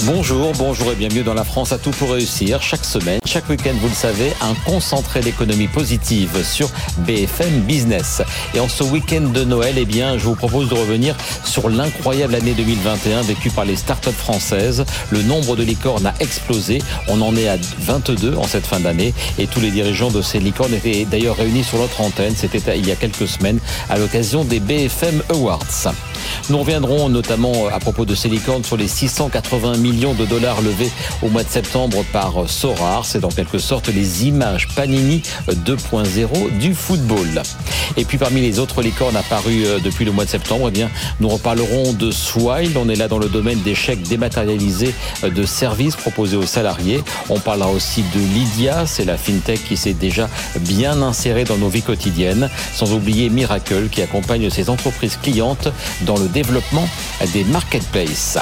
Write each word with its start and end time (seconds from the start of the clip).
Bonjour, 0.00 0.52
bonjour 0.58 0.90
et 0.90 0.94
bienvenue 0.96 1.22
dans 1.22 1.34
la 1.34 1.44
France 1.44 1.70
à 1.70 1.78
tout 1.78 1.90
pour 1.90 2.10
réussir. 2.10 2.60
Chaque 2.60 2.84
semaine, 2.84 3.20
chaque 3.24 3.48
week-end, 3.48 3.74
vous 3.80 3.88
le 3.88 3.94
savez, 3.94 4.32
un 4.40 4.54
concentré 4.64 5.20
d'économie 5.20 5.68
positive 5.68 6.42
sur 6.42 6.70
BFM 6.98 7.60
Business. 7.60 8.22
Et 8.54 8.60
en 8.60 8.68
ce 8.68 8.82
week-end 8.82 9.20
de 9.20 9.44
Noël, 9.44 9.74
eh 9.76 9.84
bien, 9.84 10.18
je 10.18 10.24
vous 10.24 10.34
propose 10.34 10.70
de 10.70 10.74
revenir 10.74 11.14
sur 11.44 11.68
l'incroyable 11.68 12.34
année 12.34 12.54
2021 12.54 13.22
vécue 13.22 13.50
par 13.50 13.64
les 13.64 13.76
startups 13.76 14.10
françaises. 14.10 14.84
Le 15.10 15.22
nombre 15.22 15.56
de 15.56 15.62
licornes 15.62 16.06
a 16.06 16.14
explosé. 16.20 16.80
On 17.06 17.20
en 17.20 17.36
est 17.36 17.48
à 17.48 17.56
22 17.78 18.36
en 18.36 18.44
cette 18.44 18.66
fin 18.66 18.80
d'année 18.80 19.14
et 19.38 19.46
tous 19.46 19.60
les 19.60 19.70
dirigeants 19.70 20.10
de 20.10 20.22
ces 20.22 20.40
licornes 20.40 20.74
étaient 20.74 21.04
d'ailleurs 21.04 21.36
réunis 21.36 21.64
sur 21.64 21.78
notre 21.78 22.00
antenne. 22.00 22.34
C'était 22.34 22.78
il 22.78 22.88
y 22.88 22.92
a 22.92 22.96
quelques 22.96 23.28
semaines 23.28 23.60
à 23.88 23.98
l'occasion 23.98 24.42
des 24.42 24.58
BFM 24.58 25.22
Awards. 25.30 25.92
Nous 26.50 26.58
reviendrons 26.58 27.08
notamment 27.08 27.68
à 27.72 27.78
propos 27.78 28.04
de 28.04 28.14
ces 28.14 28.28
licornes 28.28 28.64
sur 28.64 28.76
les 28.76 28.88
680 28.88 29.76
millions 29.78 30.14
de 30.14 30.24
dollars 30.24 30.60
levés 30.60 30.90
au 31.22 31.28
mois 31.28 31.44
de 31.44 31.48
septembre 31.48 32.04
par 32.12 32.48
Sorar. 32.48 33.04
C'est 33.04 33.24
en 33.24 33.28
quelque 33.28 33.58
sorte 33.58 33.88
les 33.88 34.26
images 34.26 34.68
Panini 34.74 35.22
2.0 35.48 36.58
du 36.58 36.74
football. 36.74 37.42
Et 37.96 38.04
puis 38.04 38.18
parmi 38.18 38.40
les 38.40 38.58
autres 38.58 38.82
licornes 38.82 39.16
apparues 39.16 39.66
euh, 39.66 39.78
depuis 39.78 40.04
le 40.04 40.12
mois 40.12 40.24
de 40.24 40.30
septembre, 40.30 40.66
eh 40.68 40.70
bien, 40.70 40.90
nous 41.20 41.28
reparlerons 41.28 41.92
de 41.92 42.10
Swile. 42.10 42.72
On 42.76 42.88
est 42.88 42.96
là 42.96 43.08
dans 43.08 43.18
le 43.18 43.28
domaine 43.28 43.60
des 43.62 43.74
chèques 43.74 44.02
dématérialisés 44.02 44.94
euh, 45.24 45.30
de 45.30 45.44
services 45.44 45.96
proposés 45.96 46.36
aux 46.36 46.46
salariés. 46.46 47.02
On 47.28 47.38
parlera 47.38 47.70
aussi 47.70 48.02
de 48.14 48.20
Lydia, 48.20 48.86
c'est 48.86 49.04
la 49.04 49.18
fintech 49.18 49.62
qui 49.64 49.76
s'est 49.76 49.92
déjà 49.92 50.28
bien 50.60 51.02
insérée 51.02 51.44
dans 51.44 51.58
nos 51.58 51.68
vies 51.68 51.82
quotidiennes. 51.82 52.48
Sans 52.74 52.92
oublier 52.92 53.28
Miracle 53.28 53.88
qui 53.90 54.02
accompagne 54.02 54.48
ses 54.50 54.70
entreprises 54.70 55.18
clientes 55.22 55.68
le 56.16 56.28
développement 56.28 56.88
des 57.32 57.44
marketplaces. 57.44 58.38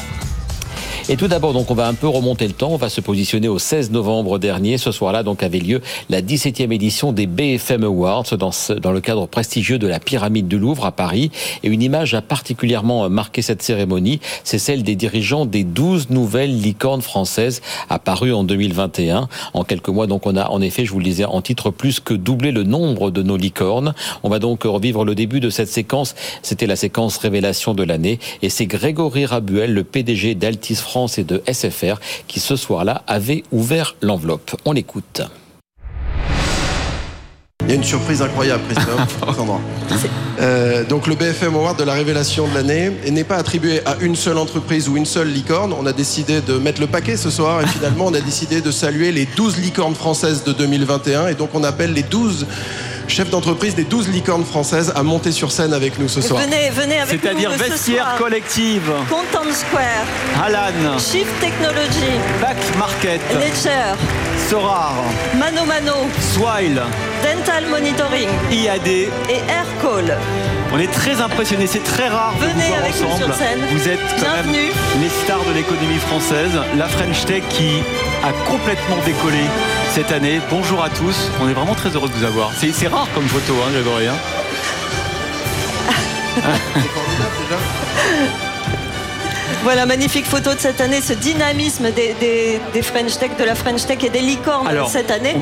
Et 1.13 1.16
tout 1.16 1.27
d'abord, 1.27 1.53
donc, 1.53 1.73
on 1.73 1.75
va 1.75 1.89
un 1.89 1.95
peu 1.95 2.07
remonter 2.07 2.47
le 2.47 2.53
temps. 2.53 2.71
On 2.71 2.77
va 2.77 2.89
se 2.89 3.01
positionner 3.01 3.49
au 3.49 3.59
16 3.59 3.91
novembre 3.91 4.39
dernier. 4.39 4.79
Ce 4.79 4.93
soir-là, 4.93 5.25
donc, 5.25 5.43
avait 5.43 5.59
lieu 5.59 5.80
la 6.09 6.23
17e 6.23 6.73
édition 6.73 7.11
des 7.11 7.27
BFM 7.27 7.83
Awards 7.83 8.37
dans, 8.39 8.52
dans 8.80 8.93
le 8.93 9.01
cadre 9.01 9.27
prestigieux 9.27 9.80
de 9.80 9.89
la 9.89 9.99
pyramide 9.99 10.47
du 10.47 10.57
Louvre 10.57 10.87
à 10.87 10.93
Paris. 10.93 11.33
Et 11.65 11.69
une 11.69 11.83
image 11.83 12.15
a 12.15 12.23
particulièrement 12.23 13.11
marqué 13.11 13.43
cette 13.43 13.61
cérémonie. 13.61 14.21
C'est 14.45 14.61
celle 14.61 14.85
des 14.85 14.95
dirigeants 14.95 15.47
des 15.47 15.65
12 15.65 16.11
nouvelles 16.11 16.57
licornes 16.57 17.02
françaises 17.02 17.61
apparues 17.89 18.33
en 18.33 18.45
2021. 18.45 19.29
En 19.52 19.65
quelques 19.65 19.89
mois, 19.89 20.07
donc, 20.07 20.29
on 20.29 20.37
a, 20.37 20.49
en 20.49 20.61
effet, 20.61 20.85
je 20.85 20.93
vous 20.93 21.01
le 21.01 21.07
disais, 21.07 21.24
en 21.24 21.43
titre 21.43 21.71
plus 21.71 21.99
que 21.99 22.15
doublé 22.15 22.52
le 22.52 22.63
nombre 22.63 23.11
de 23.11 23.24
nos 23.24 23.37
licornes. 23.37 23.95
On 24.23 24.29
va 24.29 24.39
donc 24.39 24.63
revivre 24.63 25.05
le 25.05 25.17
début 25.17 25.41
de 25.41 25.51
cette 25.51 25.71
séquence. 25.71 26.15
C'était 26.43 26.69
la 26.69 26.77
séquence 26.77 27.17
révélation 27.17 27.74
de 27.74 27.83
l'année. 27.83 28.21
Et 28.43 28.49
c'est 28.49 28.67
Grégory 28.67 29.27
Rabuel, 29.27 29.74
le 29.74 29.83
PDG 29.83 30.37
d'Altis 30.37 30.77
France 30.77 30.99
et 31.06 31.24
de 31.24 31.43
SFR 31.51 32.01
qui 32.29 32.40
ce 32.40 32.56
soir-là 32.56 33.02
avaient 33.06 33.43
ouvert 33.52 33.96
l'enveloppe. 34.02 34.56
On 34.65 34.73
l'écoute. 34.73 35.23
Il 37.65 37.68
y 37.68 37.73
a 37.73 37.74
une 37.76 37.84
surprise 37.84 38.23
incroyable, 38.23 38.62
Christophe. 38.68 39.21
Euh, 40.40 40.84
donc 40.84 41.06
le 41.06 41.16
BFM 41.16 41.54
Award 41.54 41.78
de 41.78 41.84
la 41.84 41.93
révélation 41.93 42.48
de 42.48 42.54
l'année 42.54 42.90
n'est 43.10 43.24
pas 43.24 43.37
attribué 43.37 43.82
à 43.84 43.96
une 44.01 44.16
seule 44.16 44.38
entreprise 44.38 44.88
ou 44.88 44.96
une 44.96 45.04
seule 45.04 45.28
licorne. 45.28 45.74
On 45.78 45.84
a 45.84 45.93
décidé 45.93 46.40
de 46.40 46.54
mettre 46.54 46.80
le 46.80 46.87
paquet 46.87 47.18
ce 47.18 47.28
soir 47.28 47.60
et 47.60 47.66
finalement 47.66 48.06
on 48.06 48.15
a 48.15 48.23
décidé 48.23 48.62
de 48.62 48.71
saluer 48.71 49.12
les 49.12 49.26
12 49.37 49.59
licornes 49.59 49.95
françaises 49.95 50.43
de 50.43 50.52
2021 50.52 51.28
et 51.28 51.34
donc 51.34 51.51
on 51.52 51.62
appelle 51.62 51.93
les 51.93 52.02
12 52.02 52.46
chef 53.11 53.29
d'entreprise 53.30 53.75
des 53.75 53.85
12 53.85 54.09
licornes 54.09 54.45
françaises, 54.45 54.93
à 54.95 55.03
monter 55.03 55.33
sur 55.33 55.53
scène 55.53 55.73
avec 55.75 55.99
nous 55.99 56.09
ce 56.09 56.21
soir. 56.21 56.41
Venez, 56.43 56.71
venez 56.71 57.01
avec 57.01 57.15
nous. 57.15 57.21
C'est-à-dire 57.29 57.51
Vestiaire 57.51 58.15
Collective, 58.19 58.91
Content 59.09 59.51
Square, 59.52 60.07
Alan, 60.43 60.99
Shift 60.99 61.39
Technology, 61.41 62.13
Back 62.41 62.57
Market, 62.79 63.21
Ledger, 63.35 63.95
Sorar, 64.49 64.95
Mano 65.39 65.65
Mano, 65.67 66.09
Swile, 66.33 66.83
Dental 67.23 67.67
Monitoring, 67.69 68.29
IAD 68.51 68.87
et 68.89 69.11
Aircall. 69.49 70.17
On 70.73 70.79
est 70.79 70.91
très 70.93 71.21
impressionnés, 71.21 71.67
c'est 71.67 71.83
très 71.83 72.09
rare 72.09 72.33
Venez 72.39 72.53
de 72.53 72.59
vous 72.61 72.67
voir 72.69 72.79
avec 72.81 72.95
ensemble. 72.95 73.11
Nous 73.19 73.25
sur 73.25 73.34
scène. 73.34 73.59
Vous 73.73 73.89
êtes 73.89 73.99
quand 74.21 74.33
Bienvenue. 74.33 74.67
même 74.69 75.03
les 75.03 75.09
stars 75.25 75.45
de 75.45 75.53
l'économie 75.53 75.99
française, 75.99 76.53
la 76.79 76.87
French 76.87 77.25
Tech 77.25 77.43
qui 77.51 77.83
a 78.23 78.33
complètement 78.49 78.99
décollé 79.05 79.43
cette 79.91 80.12
année. 80.12 80.41
Bonjour 80.51 80.84
à 80.84 80.89
tous, 80.89 81.31
on 81.41 81.49
est 81.49 81.53
vraiment 81.53 81.75
très 81.75 81.91
heureux 81.91 82.09
de 82.09 82.15
vous 82.15 82.25
avoir. 82.25 82.53
C'est, 82.55 82.87
rare 82.87 83.09
comme 83.12 83.27
photo, 83.27 83.55
hein, 83.67 83.71
Grégory. 83.73 84.06
Hein 84.06 84.17
Voilà, 89.62 89.84
magnifique 89.84 90.25
photo 90.25 90.55
de 90.55 90.59
cette 90.59 90.81
année, 90.81 91.01
ce 91.03 91.12
dynamisme 91.12 91.91
des, 91.91 92.15
des, 92.19 92.61
des 92.73 92.83
French 92.83 93.19
Tech, 93.19 93.33
de 93.39 93.45
la 93.45 93.55
French 93.55 93.84
Tech 93.84 94.03
et 94.03 94.09
des 94.09 94.21
licornes 94.21 94.67
Alors, 94.67 94.89
cette 94.89 95.11
année. 95.11 95.37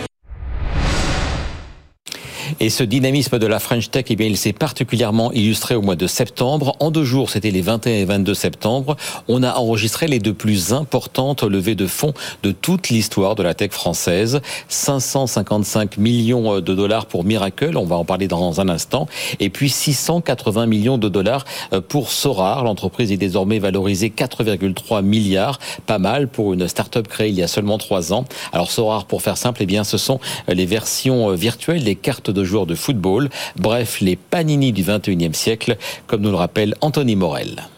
Et 2.61 2.71
ce 2.71 2.83
dynamisme 2.83 3.39
de 3.39 3.47
la 3.47 3.61
French 3.61 3.89
Tech, 3.89 4.07
eh 4.09 4.17
bien, 4.17 4.27
il 4.27 4.37
s'est 4.37 4.53
particulièrement 4.53 5.31
illustré 5.31 5.77
au 5.77 5.81
mois 5.81 5.95
de 5.95 6.09
septembre. 6.09 6.75
En 6.81 6.91
deux 6.91 7.05
jours, 7.05 7.31
c'était 7.31 7.53
les 7.53 7.61
21 7.61 7.93
et 7.93 8.05
22 8.05 8.35
septembre, 8.35 8.97
on 9.29 9.45
a 9.45 9.55
enregistré 9.55 10.09
les 10.09 10.19
deux 10.19 10.35
plus 10.35 10.73
importantes 10.73 11.45
levées 11.45 11.77
de 11.77 11.87
fonds 11.87 12.15
de 12.43 12.51
toute 12.51 12.89
l'histoire 12.89 13.37
de 13.37 13.45
la 13.45 13.55
tech 13.55 13.71
française. 13.71 14.41
555 14.67 15.99
millions 15.99 16.61
de 16.61 16.75
dollars 16.75 17.07
pour 17.07 17.23
Miracle, 17.23 17.77
on 17.77 17.85
va 17.85 17.95
en 17.95 18.05
parler 18.05 18.27
dans 18.27 18.61
un 18.61 18.69
instant, 18.69 19.07
et 19.39 19.51
puis 19.51 19.71
680 19.71 20.67
millions 20.67 20.99
de 20.99 21.09
dollars 21.09 21.45
pour 21.89 22.11
Sorar. 22.11 22.65
L'entreprise 22.65 23.13
est 23.13 23.17
désormais 23.17 23.61
valorisée 23.61 24.09
4,3 24.09 25.03
milliards, 25.03 25.61
pas 25.87 25.99
mal 25.99 26.27
pour 26.27 26.55
une 26.55 26.67
start-up 26.67 27.07
créée 27.07 27.29
il 27.29 27.37
y 27.37 27.43
a 27.45 27.49
seulement 27.49 27.79
trois 27.79 28.13
ans. 28.13 28.25
Alors 28.53 28.73
Sorar, 28.73 29.05
pour 29.05 29.23
faire 29.23 29.37
simple, 29.37 29.63
eh 29.63 29.67
bien, 29.67 29.85
ce 29.85 29.97
sont 29.97 30.19
les 30.49 30.67
versions 30.67 31.33
virtuelles, 31.35 31.85
les 31.85 31.95
cartes 31.95 32.33
de 32.33 32.48
joueurs 32.49 32.67
de 32.67 32.75
football, 32.75 33.29
bref, 33.57 34.01
les 34.01 34.17
panini 34.17 34.73
du 34.73 34.83
21e 34.83 35.35
siècle, 35.35 35.77
comme 36.09 36.23
nous 36.23 36.31
le 36.31 36.37
rappelle 36.37 36.75
Anthony 36.81 37.15
Morel. 37.15 37.69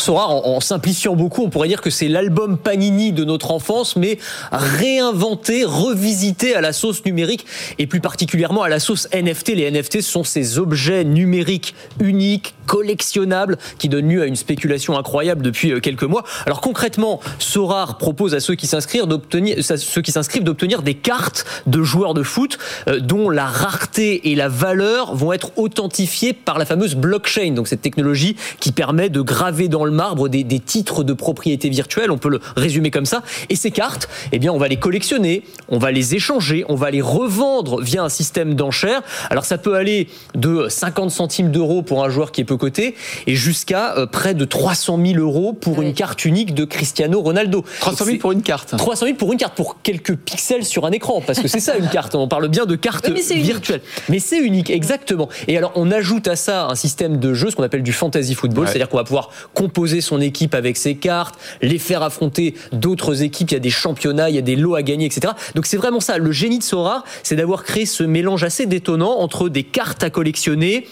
Sora, 0.00 0.28
en, 0.28 0.56
en, 0.56 0.60
simplifiant 0.60 1.14
beaucoup, 1.14 1.42
on 1.42 1.50
pourrait 1.50 1.68
dire 1.68 1.80
que 1.80 1.90
c'est 1.90 2.08
l'album 2.08 2.58
Panini 2.58 3.12
de 3.12 3.24
notre 3.24 3.50
enfance, 3.50 3.96
mais 3.96 4.18
réinventé, 4.52 5.64
revisité 5.64 6.54
à 6.54 6.60
la 6.60 6.72
sauce 6.72 7.04
numérique 7.04 7.46
et 7.78 7.86
plus 7.86 8.00
particulièrement 8.00 8.62
à 8.62 8.68
la 8.68 8.80
sauce 8.80 9.08
NFT. 9.12 9.48
Les 9.50 9.70
NFT 9.70 10.00
sont 10.00 10.24
ces 10.24 10.58
objets 10.58 11.04
numériques 11.04 11.74
uniques, 12.00 12.54
collectionnables, 12.66 13.56
qui 13.78 13.88
donnent 13.88 14.08
lieu 14.08 14.22
à 14.22 14.26
une 14.26 14.36
spéculation 14.36 14.98
incroyable 14.98 15.42
depuis 15.42 15.80
quelques 15.80 16.02
mois. 16.04 16.24
Alors 16.46 16.60
concrètement, 16.60 17.20
Sorar 17.38 17.98
propose 17.98 18.34
à 18.34 18.40
ceux 18.40 18.54
qui 18.54 18.66
s'inscrivent 18.66 19.06
d'obtenir, 19.06 19.56
ceux 19.62 20.02
qui 20.02 20.12
s'inscrivent 20.12 20.44
d'obtenir 20.44 20.82
des 20.82 20.94
cartes 20.94 21.46
de 21.66 21.82
joueurs 21.82 22.14
de 22.14 22.22
foot 22.22 22.58
euh, 22.88 23.00
dont 23.00 23.30
la 23.30 23.46
rareté 23.46 24.30
et 24.30 24.34
la 24.34 24.48
valeur 24.48 25.14
vont 25.14 25.32
être 25.32 25.50
authentifiées 25.56 26.32
par 26.32 26.58
la 26.58 26.64
fameuse 26.64 26.94
blockchain, 26.94 27.52
donc 27.52 27.68
cette 27.68 27.82
technologie 27.82 28.36
qui 28.60 28.72
permet 28.72 29.08
de 29.08 29.20
graver 29.20 29.68
dans 29.68 29.84
le 29.88 29.94
marbre 29.94 30.28
des, 30.28 30.44
des, 30.44 30.60
titres 30.60 31.02
de 31.02 31.12
propriété 31.12 31.68
virtuelle, 31.68 32.10
on 32.10 32.18
peut 32.18 32.28
le 32.28 32.40
résumer 32.56 32.90
comme 32.90 33.06
ça. 33.06 33.22
Et 33.48 33.56
ces 33.56 33.70
cartes, 33.70 34.08
eh 34.32 34.38
bien, 34.38 34.52
on 34.52 34.58
va 34.58 34.68
les 34.68 34.76
collectionner, 34.76 35.42
on 35.68 35.78
va 35.78 35.90
les 35.90 36.14
échanger, 36.14 36.64
on 36.68 36.74
va 36.74 36.90
les 36.90 37.00
revendre 37.00 37.80
via 37.80 38.02
un 38.02 38.08
système 38.08 38.54
d'enchères. 38.54 39.02
Alors 39.30 39.44
ça 39.44 39.58
peut 39.58 39.74
aller 39.74 40.08
de 40.34 40.68
50 40.68 41.10
centimes 41.10 41.50
d'euros 41.50 41.82
pour 41.82 42.04
un 42.04 42.08
joueur 42.08 42.32
qui 42.32 42.40
est 42.40 42.44
peu 42.44 42.56
coté 42.56 42.94
et 43.26 43.34
jusqu'à 43.34 43.96
euh, 43.96 44.06
près 44.06 44.34
de 44.34 44.44
300 44.44 44.98
000 45.04 45.18
euros 45.18 45.52
pour 45.52 45.78
oui. 45.78 45.86
une 45.86 45.94
carte 45.94 46.24
unique 46.24 46.54
de 46.54 46.64
Cristiano 46.64 47.20
Ronaldo. 47.20 47.64
300 47.80 48.04
000 48.04 48.18
pour 48.18 48.32
une 48.32 48.42
carte 48.42 48.76
300 48.76 49.06
000 49.06 49.16
pour 49.16 49.32
une 49.32 49.38
carte, 49.38 49.54
pour 49.54 49.82
quelques 49.82 50.16
pixels 50.16 50.64
sur 50.64 50.86
un 50.86 50.90
écran, 50.92 51.22
parce 51.26 51.40
que 51.40 51.48
c'est 51.48 51.60
ça 51.60 51.76
une 51.76 51.88
carte. 51.88 52.14
On 52.14 52.28
parle 52.28 52.48
bien 52.48 52.66
de 52.66 52.76
carte 52.76 53.06
oui, 53.08 53.22
mais 53.28 53.36
virtuelle. 53.36 53.80
Mais 54.08 54.18
c'est 54.18 54.38
unique, 54.38 54.70
exactement. 54.70 55.28
Et 55.46 55.56
alors 55.56 55.72
on 55.74 55.90
ajoute 55.90 56.28
à 56.28 56.36
ça 56.36 56.66
un 56.66 56.74
système 56.74 57.18
de 57.18 57.34
jeu, 57.34 57.50
ce 57.50 57.56
qu'on 57.56 57.62
appelle 57.62 57.82
du 57.82 57.92
fantasy 57.92 58.34
football, 58.34 58.64
ouais. 58.64 58.70
c'est-à-dire 58.70 58.88
qu'on 58.88 58.96
va 58.96 59.04
pouvoir 59.04 59.30
composer 59.54 59.77
son 59.86 60.20
équipe 60.20 60.54
avec 60.54 60.76
ses 60.76 60.96
cartes, 60.96 61.38
les 61.62 61.78
faire 61.78 62.02
affronter 62.02 62.54
d'autres 62.72 63.22
équipes. 63.22 63.50
Il 63.50 63.54
y 63.54 63.56
a 63.56 63.60
des 63.60 63.70
championnats, 63.70 64.28
il 64.28 64.36
y 64.36 64.38
a 64.38 64.42
des 64.42 64.56
lots 64.56 64.74
à 64.74 64.82
gagner, 64.82 65.06
etc. 65.06 65.32
Donc 65.54 65.66
c'est 65.66 65.76
vraiment 65.76 66.00
ça. 66.00 66.18
Le 66.18 66.32
génie 66.32 66.58
de 66.58 66.64
Sora, 66.64 67.04
c'est 67.22 67.36
d'avoir 67.36 67.64
créé 67.64 67.86
ce 67.86 68.02
mélange 68.02 68.44
assez 68.44 68.66
détonnant 68.66 69.18
entre 69.18 69.48
des 69.48 69.62
cartes 69.62 70.02
à 70.02 70.10
collectionner, 70.10 70.86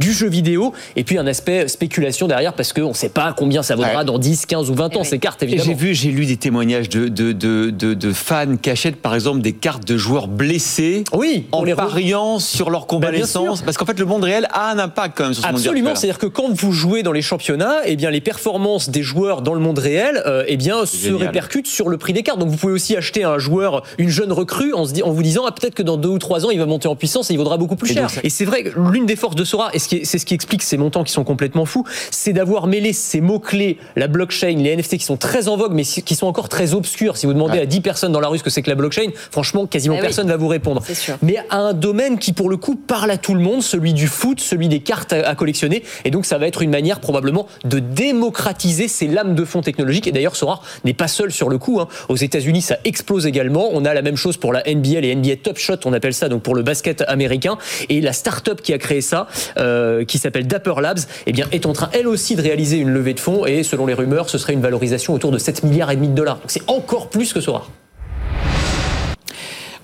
du 0.00 0.12
jeu 0.12 0.28
vidéo, 0.28 0.72
et 0.96 1.04
puis 1.04 1.18
un 1.18 1.26
aspect 1.26 1.68
spéculation 1.68 2.26
derrière, 2.26 2.54
parce 2.54 2.72
qu'on 2.72 2.88
ne 2.88 2.94
sait 2.94 3.08
pas 3.10 3.32
combien 3.36 3.62
ça 3.62 3.76
vaudra 3.76 4.02
dans 4.04 4.18
10, 4.18 4.46
15 4.46 4.70
ou 4.70 4.74
20 4.74 4.96
ans, 4.96 5.00
oui. 5.02 5.06
ces 5.06 5.18
cartes, 5.18 5.42
évidemment. 5.42 5.64
J'ai 5.64 5.74
vu, 5.74 5.94
j'ai 5.94 6.10
lu 6.10 6.26
des 6.26 6.36
témoignages 6.36 6.88
de, 6.88 7.08
de, 7.08 7.32
de, 7.32 7.70
de, 7.70 7.94
de 7.94 8.12
fans 8.12 8.56
qui 8.60 8.70
achètent 8.70 8.96
par 9.00 9.14
exemple 9.14 9.40
des 9.42 9.52
cartes 9.52 9.86
de 9.86 9.96
joueurs 9.96 10.26
blessés 10.26 11.04
Oui, 11.12 11.46
en 11.52 11.62
les 11.64 11.72
re- 11.72 11.76
pariant 11.76 12.38
sur 12.38 12.70
leur 12.70 12.86
convalescence. 12.86 13.58
sûr. 13.58 13.64
Parce 13.64 13.76
qu'en 13.76 13.84
fait, 13.86 13.98
le 13.98 14.06
monde 14.06 14.24
réel 14.24 14.48
a 14.52 14.70
un 14.70 14.78
impact 14.78 15.16
quand 15.18 15.24
même 15.24 15.34
sur 15.34 15.42
ce 15.44 15.48
monde 15.48 15.56
Absolument, 15.56 15.94
c'est-à-dire 15.94 16.18
que 16.18 16.26
quand 16.26 16.50
vous 16.52 16.72
jouez 16.72 17.02
dans 17.02 17.12
les 17.12 17.22
championnats, 17.22 17.76
eh 17.84 17.96
bien 17.96 18.10
les 18.10 18.20
performances 18.20 18.88
des 18.90 19.02
joueurs 19.02 19.42
dans 19.42 19.54
le 19.54 19.60
monde 19.60 19.78
réel, 19.78 20.22
euh, 20.26 20.44
eh 20.48 20.56
bien 20.56 20.86
se 20.86 20.96
génial. 20.96 21.26
répercutent 21.26 21.66
sur 21.66 21.88
le 21.88 21.98
prix 21.98 22.12
des 22.12 22.22
cartes. 22.22 22.38
Donc 22.38 22.48
vous 22.48 22.56
pouvez 22.56 22.72
aussi 22.72 22.96
acheter 22.96 23.24
un 23.24 23.38
joueur, 23.38 23.82
une 23.98 24.08
jeune 24.08 24.32
recrue, 24.32 24.72
en, 24.72 24.86
se 24.86 24.92
dit, 24.92 25.02
en 25.02 25.10
vous 25.10 25.22
disant 25.22 25.42
ah, 25.46 25.52
peut-être 25.52 25.74
que 25.74 25.82
dans 25.82 25.96
deux 25.96 26.08
ou 26.08 26.18
trois 26.18 26.46
ans 26.46 26.50
il 26.50 26.58
va 26.58 26.66
monter 26.66 26.88
en 26.88 26.96
puissance 26.96 27.30
et 27.30 27.34
il 27.34 27.36
vaudra 27.36 27.56
beaucoup 27.58 27.76
plus 27.76 27.90
Et 27.90 27.94
cher. 27.94 28.06
donc 28.08 28.20
Et 28.24 28.30
c'est 28.30 28.44
vrai 28.44 28.64
l'une 28.76 29.04
des 29.06 29.16
forces 29.16 29.36
de 29.36 29.44
Sora, 29.44 29.70
et 29.74 29.78
ce 29.78 29.88
qui 29.98 30.06
c'est 30.06 30.18
ce 30.18 30.26
qui 30.26 30.34
explique 30.34 30.62
ces 30.62 30.76
montants 30.76 31.04
qui 31.04 31.12
sont 31.12 31.24
complètement 31.24 31.64
fous, 31.66 31.84
c'est 32.10 32.32
d'avoir 32.32 32.66
mêlé 32.66 32.92
ces 32.92 33.20
mots 33.20 33.38
clés, 33.40 33.78
la 33.96 34.06
blockchain, 34.08 34.56
les 34.56 34.76
NFT 34.76 34.98
qui 34.98 35.04
sont 35.04 35.16
très 35.16 35.48
en 35.48 35.56
vogue, 35.56 35.72
mais 35.72 35.82
qui 35.84 36.14
sont 36.14 36.26
encore 36.26 36.48
très 36.48 36.74
obscurs. 36.74 37.16
Si 37.16 37.26
vous 37.26 37.32
demandez 37.34 37.58
à 37.58 37.66
10 37.66 37.80
personnes 37.80 38.12
dans 38.12 38.20
la 38.20 38.28
rue 38.28 38.38
ce 38.38 38.42
que 38.44 38.50
c'est 38.50 38.62
que 38.62 38.70
la 38.70 38.76
blockchain, 38.76 39.08
franchement 39.30 39.66
quasiment 39.66 39.96
Eh 39.96 39.98
oui. 40.00 40.06
personne 40.06 40.28
va 40.28 40.36
vous 40.36 40.48
répondre. 40.48 40.82
C'est 40.86 40.94
sûr. 40.94 41.16
Mais 41.22 41.36
à 41.50 41.58
un 41.58 41.72
domaine 41.74 42.18
qui 42.18 42.32
pour 42.32 42.48
le 42.48 42.56
coup 42.56 42.76
parle 42.76 43.10
à 43.10 43.16
tout 43.18 43.34
le 43.34 43.40
monde, 43.40 43.62
celui 43.62 43.92
du 43.92 44.06
foot, 44.06 44.40
celui 44.40 44.68
des 44.68 44.80
cartes 44.80 45.12
à, 45.12 45.28
à 45.28 45.34
collectionner. 45.34 45.82
Et 46.04 46.10
donc 46.10 46.24
ça 46.26 46.38
va 46.38 46.46
être 46.46 46.62
une 46.62 46.70
manière 46.70 47.00
probablement 47.00 47.46
de 47.64 47.78
démocratiser 47.80 48.88
ces 48.88 49.06
lames 49.06 49.34
de 49.34 49.44
fond 49.44 49.60
technologiques. 49.62 50.06
Et 50.06 50.12
d'ailleurs, 50.12 50.36
Sora 50.36 50.60
n'est 50.84 50.94
pas 50.94 51.08
seul 51.08 51.32
sur 51.32 51.48
le 51.48 51.58
coup. 51.58 51.80
hein. 51.80 51.88
Aux 52.08 52.16
États-Unis, 52.16 52.62
ça 52.62 52.76
explose 52.84 53.26
également. 53.26 53.68
On 53.72 53.84
a 53.84 53.94
la 53.94 54.02
même 54.02 54.16
chose 54.16 54.36
pour 54.36 54.52
la 54.52 54.62
NBA, 54.66 55.00
les 55.00 55.14
NBA 55.14 55.36
Top 55.42 55.58
Shot, 55.58 55.76
on 55.84 55.92
appelle 55.92 56.14
ça 56.14 56.28
donc 56.28 56.42
pour 56.42 56.54
le 56.54 56.62
basket 56.62 57.02
américain. 57.08 57.56
Et 57.88 58.00
la 58.00 58.12
start-up 58.12 58.60
qui 58.62 58.72
a 58.72 58.78
créé 58.78 59.00
ça, 59.00 59.26
euh, 59.58 59.79
qui 60.06 60.18
s'appelle 60.18 60.46
Dapper 60.46 60.74
Labs, 60.80 61.00
eh 61.26 61.32
bien 61.32 61.46
est 61.52 61.66
en 61.66 61.72
train 61.72 61.90
elle 61.92 62.08
aussi 62.08 62.36
de 62.36 62.42
réaliser 62.42 62.78
une 62.78 62.90
levée 62.90 63.14
de 63.14 63.20
fonds. 63.20 63.46
Et 63.46 63.62
selon 63.62 63.86
les 63.86 63.94
rumeurs, 63.94 64.30
ce 64.30 64.38
serait 64.38 64.52
une 64.52 64.60
valorisation 64.60 65.14
autour 65.14 65.30
de 65.30 65.38
7 65.38 65.64
milliards 65.64 65.90
et 65.90 65.96
demi 65.96 66.08
de 66.08 66.14
dollars. 66.14 66.36
Donc 66.36 66.50
c'est 66.50 66.68
encore 66.68 67.08
plus 67.08 67.32
que 67.32 67.40
Sora. 67.40 67.66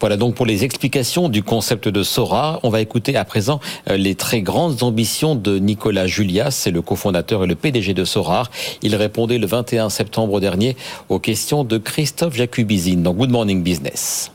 Voilà 0.00 0.18
donc 0.18 0.34
pour 0.34 0.44
les 0.44 0.64
explications 0.64 1.28
du 1.28 1.42
concept 1.42 1.88
de 1.88 2.02
Sora. 2.02 2.60
On 2.62 2.68
va 2.68 2.82
écouter 2.82 3.16
à 3.16 3.24
présent 3.24 3.60
euh, 3.88 3.96
les 3.96 4.14
très 4.14 4.42
grandes 4.42 4.82
ambitions 4.82 5.34
de 5.34 5.58
Nicolas 5.58 6.06
Julias, 6.06 6.50
c'est 6.50 6.70
le 6.70 6.82
cofondateur 6.82 7.44
et 7.44 7.46
le 7.46 7.54
PDG 7.54 7.94
de 7.94 8.04
Sora. 8.04 8.44
Il 8.82 8.94
répondait 8.94 9.38
le 9.38 9.46
21 9.46 9.88
septembre 9.88 10.38
dernier 10.40 10.76
aux 11.08 11.18
questions 11.18 11.64
de 11.64 11.78
Christophe 11.78 12.36
Jacubizine 12.36 13.02
dans 13.02 13.14
Good 13.14 13.30
Morning 13.30 13.62
Business. 13.62 14.32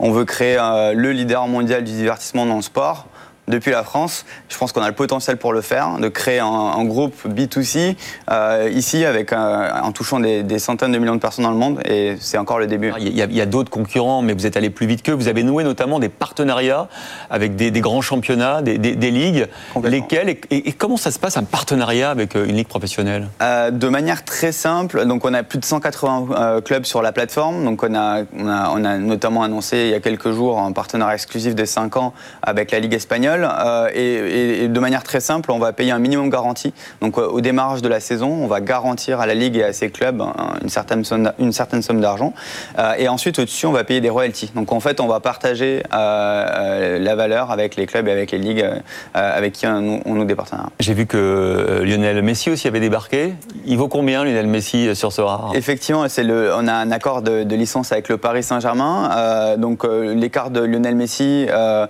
On 0.00 0.12
veut 0.12 0.24
créer 0.24 0.56
euh, 0.58 0.92
le 0.94 1.12
leader 1.12 1.48
mondial 1.48 1.82
du 1.82 1.92
divertissement 1.92 2.46
dans 2.46 2.56
le 2.56 2.62
sport 2.62 3.06
depuis 3.48 3.70
la 3.72 3.82
France. 3.82 4.24
Je 4.48 4.56
pense 4.56 4.72
qu'on 4.72 4.82
a 4.82 4.88
le 4.88 4.94
potentiel 4.94 5.36
pour 5.36 5.52
le 5.52 5.60
faire, 5.60 5.98
de 5.98 6.08
créer 6.08 6.38
un, 6.38 6.46
un 6.46 6.84
groupe 6.84 7.14
B2C 7.26 7.96
euh, 8.30 8.70
ici 8.72 9.04
avec, 9.04 9.32
euh, 9.32 9.70
en 9.82 9.92
touchant 9.92 10.20
des, 10.20 10.42
des 10.42 10.58
centaines 10.58 10.92
de 10.92 10.98
millions 10.98 11.14
de 11.14 11.20
personnes 11.20 11.44
dans 11.44 11.50
le 11.50 11.56
monde 11.56 11.80
et 11.88 12.16
c'est 12.20 12.38
encore 12.38 12.58
le 12.58 12.66
début. 12.66 12.92
Il 13.00 13.16
y 13.16 13.40
a, 13.40 13.46
d'autres 13.46 13.70
concurrents, 13.70 14.22
mais 14.22 14.34
vous 14.34 14.46
êtes 14.46 14.56
allé 14.56 14.70
plus 14.70 14.86
vite 14.86 15.02
qu'eux. 15.02 15.12
Vous 15.14 15.28
avez 15.28 15.42
noué 15.42 15.64
notamment 15.64 15.98
des 15.98 16.08
partenariats 16.08 16.88
avec 17.30 17.56
des, 17.56 17.70
des 17.70 17.80
grands 17.80 18.02
championnats, 18.02 18.62
des, 18.62 18.76
ligues. 19.10 19.46
Lesquels 19.82 20.28
et, 20.28 20.40
et- 20.50 20.68
et 20.68 20.72
comment 20.72 20.96
ça 20.98 21.10
se 21.10 21.18
passe 21.18 21.36
un 21.36 21.44
partenariat 21.44 22.10
avec 22.10 22.36
euh, 22.36 22.44
une 22.46 22.56
ligue 22.56 22.68
professionnelle? 22.68 23.28
Euh, 23.42 23.70
de 23.70 23.88
manière 23.88 24.24
très 24.24 24.52
simple, 24.52 25.06
donc 25.06 25.24
on 25.24 25.32
a 25.32 25.42
plus 25.42 25.58
de 25.58 25.64
180 25.64 26.26
euh, 26.30 26.60
clubs 26.60 26.84
sur 26.84 27.00
la 27.00 27.12
plateforme. 27.12 27.64
Donc 27.64 27.82
on 27.82 27.94
a, 27.94 28.22
on, 28.36 28.48
a, 28.48 28.70
on 28.74 28.84
a 28.84 28.98
notamment 28.98 29.42
annoncé 29.42 29.78
il 29.78 29.88
y 29.90 29.94
a 29.94 30.00
quelques 30.00 30.32
jours 30.32 30.58
un 30.60 30.72
partenariat 30.72 31.14
exclusif 31.14 31.54
de 31.54 31.64
5 31.64 31.96
ans 31.96 32.12
avec 32.42 32.70
la 32.70 32.80
Ligue 32.80 32.94
espagnole. 32.94 33.37
Euh, 33.44 33.88
et, 33.94 34.02
et- 34.02 34.64
et 34.64 34.68
de 34.68 34.80
manière 34.80 35.02
très 35.02 35.20
simple, 35.20 35.50
on 35.52 35.58
va 35.58 35.72
payer 35.72 35.92
un 35.92 35.98
minimum 35.98 36.30
garanti. 36.30 36.72
Donc 37.00 37.18
euh, 37.18 37.26
au 37.26 37.40
démarrage 37.40 37.82
de 37.82 37.88
la 37.88 38.00
saison, 38.00 38.30
on 38.30 38.46
va 38.46 38.60
garantir 38.60 39.20
à 39.20 39.26
la 39.26 39.34
Ligue 39.34 39.56
et 39.56 39.64
à 39.64 39.72
ses 39.72 39.90
clubs 39.90 40.20
un- 40.20 40.34
une 40.62 40.68
certaine 40.68 41.04
somme, 41.04 41.32
une 41.38 41.52
certaine 41.52 41.82
somme 41.82 42.00
d'argent. 42.00 42.32
Euh, 42.78 42.94
et 42.98 43.08
ensuite 43.08 43.38
au-dessus, 43.38 43.66
on 43.66 43.72
va 43.72 43.84
payer 43.84 44.00
des 44.00 44.10
royalties. 44.10 44.50
Donc 44.54 44.72
en 44.72 44.80
fait, 44.80 45.00
on 45.00 45.06
va 45.06 45.20
partager 45.20 45.82
la 45.92 47.14
valeur 47.16 47.50
avec 47.50 47.76
les 47.76 47.86
clubs 47.86 48.06
et 48.08 48.12
avec 48.12 48.30
les 48.30 48.38
ligues 48.38 48.66
avec 49.14 49.52
qui 49.52 49.66
on, 49.66 49.80
nous- 49.80 50.00
on 50.04 50.14
nous 50.14 50.26
partenariats. 50.36 50.70
J'ai 50.80 50.94
vu 50.94 51.06
que 51.06 51.82
Lionel 51.84 52.22
Messi 52.22 52.50
aussi 52.50 52.68
avait 52.68 52.80
débarqué. 52.80 53.34
Il 53.64 53.76
vaut 53.78 53.88
combien 53.88 54.24
Lionel 54.24 54.46
Messi 54.46 54.94
sur 54.94 55.12
Sora 55.12 55.50
Effectivement, 55.54 56.08
c'est 56.08 56.22
le, 56.22 56.52
on 56.54 56.66
a 56.68 56.72
un 56.74 56.90
accord 56.90 57.22
de, 57.22 57.42
de 57.44 57.56
licence 57.56 57.92
avec 57.92 58.08
le 58.08 58.18
Paris 58.18 58.42
Saint-Germain. 58.42 59.10
Euh, 59.16 59.56
donc 59.56 59.84
euh, 59.84 60.14
les 60.14 60.30
cartes 60.30 60.52
de 60.52 60.60
Lionel 60.60 60.94
Messi 60.96 61.46
euh, 61.50 61.86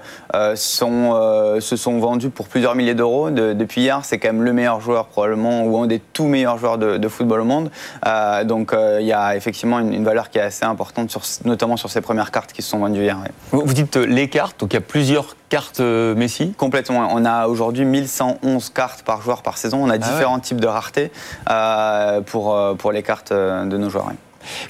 sont, 0.55 1.11
euh, 1.39 1.61
se 1.61 1.77
sont 1.77 1.99
vendues 1.99 2.31
pour 2.31 2.49
plusieurs 2.49 2.75
milliers 2.75 2.95
d'euros. 2.95 3.31
De- 3.31 3.53
depuis 3.53 3.83
hier, 3.83 4.01
c'est 4.05 4.19
quand 4.19 4.29
même 4.29 4.43
le 4.43 4.53
meilleur 4.53 4.81
joueur 4.81 5.07
probablement 5.07 5.63
ou 5.65 5.79
un 5.79 5.87
des 5.87 6.01
tout 6.01 6.25
meilleurs 6.27 6.59
joueurs 6.59 6.79
de, 6.79 6.97
de 6.97 7.09
football 7.09 7.41
au 7.41 7.45
monde. 7.45 7.71
Euh, 8.07 8.45
donc 8.45 8.73
euh, 8.73 8.99
il 9.01 9.07
y 9.07 9.13
a 9.13 9.37
effectivement 9.37 9.79
une, 9.79 9.93
une 9.93 10.05
valeur 10.05 10.31
qui 10.31 10.39
est 10.39 10.43
assez 10.43 10.65
importante, 10.65 11.11
sur, 11.11 11.23
notamment 11.45 11.77
sur 11.77 11.91
ces 11.91 12.01
premières 12.01 12.31
cartes 12.31 12.53
qui 12.53 12.63
se 12.63 12.71
sont 12.71 12.79
vendues 12.79 13.03
hier. 13.03 13.17
ouais. 13.19 13.31
Vous 13.53 13.63
vous 13.65 13.75
dites 13.75 13.97
les 13.97 14.29
cartes, 14.29 14.61
donc 14.61 14.73
il 14.73 14.77
y 14.77 14.79
a 14.79 14.83
plusieurs 14.83 15.37
cartes 15.49 15.81
Messi. 15.81 16.53
Complètement. 16.57 17.09
On 17.13 17.25
a 17.25 17.47
aujourd'hui 17.47 17.85
1111 17.85 18.71
cartes 18.71 19.03
par 19.03 19.23
joueur 19.23 19.43
par 19.43 19.57
saison. 19.59 19.79
On 19.83 19.89
a 19.91 19.97
différents 19.99 20.39
types 20.41 20.61
de 20.61 20.67
rareté 20.67 21.11
euh, 21.51 22.21
pour, 22.21 22.57
pour 22.79 22.93
les 22.93 23.03
cartes 23.03 23.33
de 23.33 23.77
nos 23.77 23.89
joueurs. 23.91 24.07
ouais. 24.09 24.15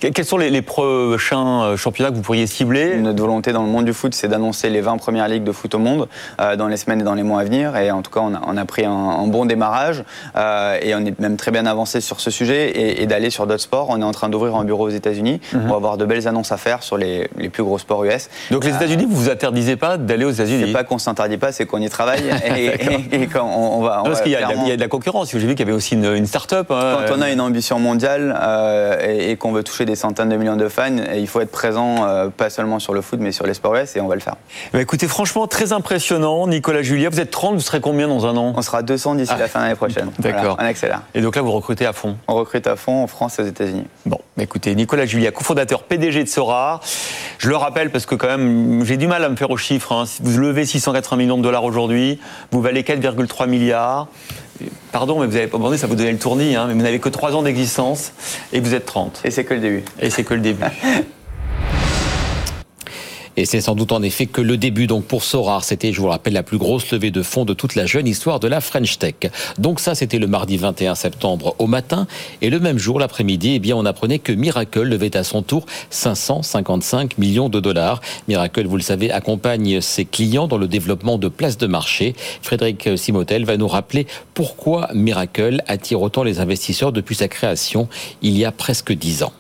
Que- 0.01 0.09
Quels 0.09 0.25
sont 0.25 0.37
les, 0.39 0.51
les 0.51 0.63
prochains 0.63 1.63
euh, 1.63 1.77
championnats 1.77 2.11
que 2.11 2.17
vous 2.17 2.23
pourriez 2.23 2.47
cibler? 2.47 2.97
Notre 2.97 3.21
volonté 3.21 3.53
dans 3.53 3.63
le 3.63 3.69
monde 3.69 3.85
du 3.85 3.93
foot, 3.93 4.15
c'est 4.15 4.29
d'annoncer 4.29 4.71
les 4.71 4.81
20 4.81 4.97
premières 4.99 5.29
ligues 5.29 5.45
de 5.45 5.53
foot 5.53 5.75
au 5.75 5.79
monde 5.79 6.09
euh, 6.41 6.57
dans 6.57 6.69
les 6.69 6.77
semaines 6.77 7.01
et 7.01 7.05
dans 7.05 7.15
les 7.15 7.23
mois 7.23 7.41
à 7.41 7.45
venir. 7.45 7.77
Et 7.77 7.91
en 7.91 8.03
tout 8.03 8.11
cas, 8.11 8.21
on 8.21 8.35
a, 8.35 8.41
on 8.47 8.57
a 8.57 8.65
pris 8.65 8.85
un, 8.85 8.91
un 8.93 9.27
bon 9.27 9.45
démarrage 9.47 10.05
euh, 10.37 10.79
et 10.83 10.95
on 10.95 11.01
est 11.05 11.19
même 11.21 11.37
très 11.37 11.51
bien 11.51 11.67
avancé 11.67 12.01
sur 12.01 12.21
ce 12.21 12.31
sujet 12.31 12.71
et, 12.71 13.03
et 13.03 13.07
d'aller 13.07 13.31
sur 13.31 13.47
d'autres 13.47 13.63
sports. 13.63 13.87
On 13.91 14.01
est 14.01 14.05
en 14.05 14.13
train 14.13 14.29
d'ouvrir 14.29 14.55
un 14.57 14.65
bureau 14.65 14.87
aux 14.87 14.91
États-Unis. 14.91 15.41
On 15.55 15.69
va 15.69 15.77
avoir 15.77 15.97
de 15.97 16.05
belles 16.05 16.27
annonces 16.29 16.53
à 16.53 16.57
faire 16.57 16.83
sur 16.83 16.97
les, 16.97 17.29
les 17.37 17.49
plus 17.49 17.63
gros 17.63 17.79
sports 17.79 18.05
US. 18.05 18.29
Donc 18.51 18.65
les 18.65 18.71
États-Unis, 18.75 19.07
vous 19.09 19.17
vous 19.17 19.31
interdisez 19.31 19.77
pas 19.77 19.97
d'aller 19.97 20.25
aux 20.25 20.33
C'est 20.33 20.43
États-Unis 20.45 20.73
pas 20.73 20.85
qu'on 20.85 20.99
s'interdit 20.99 21.39
pas, 21.39 21.53
c'est 21.53 21.67
qu'on 21.67 21.81
y 21.81 21.89
travaille 21.89 22.25
et, 22.57 22.65
et- 22.67 23.23
et 23.23 23.27
quand 23.27 23.45
on, 23.45 23.79
on 23.79 23.83
va. 23.83 24.01
on 24.03 24.05
Parce 24.05 24.21
qu'il 24.23 24.33
y, 24.33 24.35
a 24.37 24.39
de 24.39 24.43
la- 24.43 24.49
clairement- 24.49 24.65
il 24.67 24.69
y 24.71 24.73
a 24.73 24.77
de 24.77 24.81
la 24.81 24.89
concurrence. 24.89 25.31
J'ai 25.33 25.39
vu 25.39 25.49
qu'il 25.55 25.61
y 25.61 25.63
avait 25.63 25.73
aussi 25.73 25.95
une, 25.95 26.05
une 26.15 26.27
start-up. 26.27 26.71
hein, 26.71 26.99
Quand 27.09 27.15
on 27.17 27.23
a 27.23 27.31
une 27.31 27.41
ambition 27.41 27.79
mondiale 27.79 28.37
euh, 28.41 28.97
et, 29.07 29.31
et 29.31 29.37
qu'on 29.37 29.53
veut 29.53 29.63
toucher 29.69 29.85
des 29.85 29.95
centaines 29.97 30.29
de 30.29 30.37
millions 30.37 30.57
de 30.57 30.69
fans, 30.69 30.97
il 31.15 31.27
faut 31.29 31.41
être 31.41 31.51
présent 31.51 32.07
euh, 32.07 32.29
pas 32.29 32.51
seulement 32.51 32.79
sur 32.79 32.95
le 32.95 33.01
foot 33.03 33.19
mais 33.21 33.33
sur 33.33 33.47
les 33.47 33.55
sports 33.55 33.77
et 33.77 34.01
on 34.01 34.09
va 34.09 34.15
le 34.15 34.21
faire. 34.21 34.37
Bah, 34.73 34.81
écoutez, 34.81 35.07
franchement, 35.09 35.47
très 35.47 35.73
impressionnant. 35.73 36.47
Nicolas 36.47 36.83
Julia, 36.83 37.11
vous 37.11 37.21
êtes 37.21 37.31
30, 37.31 37.55
vous 37.55 37.61
serez 37.61 37.81
combien 37.81 38.09
dans 38.09 38.27
un 38.27 38.37
an? 38.37 38.55
On 38.57 38.63
sera 38.63 38.83
200 38.83 39.17
d'ici 39.17 39.33
Ah, 39.35 39.39
la 39.39 39.49
fin 39.49 39.61
de 39.61 39.65
l'année 39.65 39.77
prochaine. 39.77 40.11
d'accord. 40.19 40.41
Voilà, 40.41 40.57
on 40.59 40.65
accélère. 40.65 41.03
Et 41.15 41.21
donc 41.21 41.37
là, 41.37 41.43
vous 41.43 41.53
recrutez 41.53 41.87
à 41.87 41.93
fond? 41.93 42.17
On 42.29 42.35
recrute 42.35 42.67
à 42.67 42.77
fond 42.77 43.03
en 43.03 43.07
France 43.07 43.39
et 43.39 43.43
aux 43.43 43.47
États-Unis. 43.47 43.85
Bon, 44.07 44.19
bah, 44.37 44.43
écoutez, 44.43 44.75
Nicolas 44.75 45.07
Julia, 45.07 45.31
cofondateur 45.31 45.83
PDG 45.83 46.25
de 46.25 46.29
Sora. 46.29 46.81
Je 47.39 47.49
le 47.49 47.57
rappelle 47.57 47.91
parce 47.91 48.07
que 48.07 48.15
quand 48.15 48.29
même, 48.29 48.85
j'ai 48.85 48.97
du 48.97 49.07
mal 49.07 49.23
à 49.25 49.29
me 49.29 49.37
faire 49.37 49.51
aux 49.51 49.57
chiffres. 49.57 49.93
hein. 49.93 50.05
Vous 50.23 50.39
levez 50.41 50.65
680 50.65 51.17
millions 51.17 51.39
de 51.39 51.43
dollars 51.43 51.65
aujourd'hui, 51.65 52.19
vous 52.51 52.61
valez 52.61 52.83
4,3 52.83 53.47
milliards. 53.49 54.09
Pardon, 54.93 55.21
mais 55.21 55.27
vous 55.27 55.37
avez 55.37 55.47
pas 55.47 55.59
demandé, 55.59 55.77
ça 55.77 55.87
vous 55.87 55.95
donnait 55.95 56.13
le 56.13 56.19
tournis, 56.19 56.57
hein, 56.57 56.67
mais 56.69 56.75
vous 56.75 56.83
n'avez 56.83 56.99
que 56.99 57.09
3 57.09 57.35
ans 57.35 57.43
d'existence 57.43 58.13
et 58.53 58.61
vous 58.61 58.75
êtes 58.75 58.87
30. 58.87 59.21
Et 59.25 59.31
c'est 59.31 59.45
que 59.45 59.55
le 59.55 59.61
début. 59.61 59.85
Et 60.01 60.11
c'est 60.11 60.25
que 60.25 60.35
le 60.35 60.41
début. 60.41 60.65
Et 63.39 63.45
c'est 63.45 63.61
sans 63.61 63.77
doute 63.77 63.93
en 63.93 64.03
effet 64.03 64.27
que 64.27 64.41
le 64.41 64.57
début 64.57 64.89
donc 64.89 65.05
pour 65.05 65.23
Sora, 65.23 65.61
c'était, 65.63 65.93
je 65.93 66.01
vous 66.01 66.07
le 66.07 66.11
rappelle, 66.11 66.33
la 66.33 66.43
plus 66.43 66.59
grosse 66.59 66.91
levée 66.91 67.13
de 67.13 67.23
fonds 67.23 67.45
de 67.45 67.55
toute 67.55 67.77
la 67.77 67.87
jeune 67.87 68.09
histoire 68.09 68.41
de 68.41 68.49
la 68.49 68.61
French 68.61 68.99
Tech. 68.99 69.15
Donc 69.59 69.79
ça, 69.79 69.95
c'était 69.95 70.19
le 70.19 70.27
mardi 70.27 70.57
21 70.57 70.97
septembre 70.97 71.55
au 71.61 71.69
matin. 71.69 72.09
Et 72.43 72.51
le 72.51 72.59
même 72.59 72.79
jour, 72.79 72.99
l'après-midi, 72.99 73.53
eh 73.55 73.59
bien, 73.61 73.77
on 73.77 73.87
apprenait 73.87 74.19
que 74.19 74.33
Miracle 74.33 74.83
levait 74.83 75.17
à 75.17 75.23
son 75.23 75.43
tour 75.43 75.67
555 75.91 77.17
millions 77.17 77.49
de 77.49 77.61
dollars. 77.61 78.01
Miracle, 78.27 78.67
vous 78.67 78.77
le 78.77 78.83
savez, 78.83 79.13
accompagne 79.13 79.81
ses 79.81 80.05
clients 80.05 80.49
dans 80.49 80.59
le 80.59 80.67
développement 80.67 81.17
de 81.17 81.29
places 81.29 81.59
de 81.59 81.69
marché. 81.69 82.17
Frédéric 82.43 82.89
Simotel 82.99 83.45
va 83.45 83.57
nous 83.57 83.69
rappeler 83.69 84.09
pourquoi 84.35 84.89
Miracle 84.95 85.63
attire 85.69 86.03
autant 86.03 86.25
les 86.25 86.41
investisseurs 86.41 86.91
depuis 86.91 87.15
sa 87.15 87.29
création 87.29 87.89
il 88.21 88.37
y 88.37 88.45
a 88.45 88.51
presque 88.51 88.93
10 88.93 89.23
ans. 89.23 89.33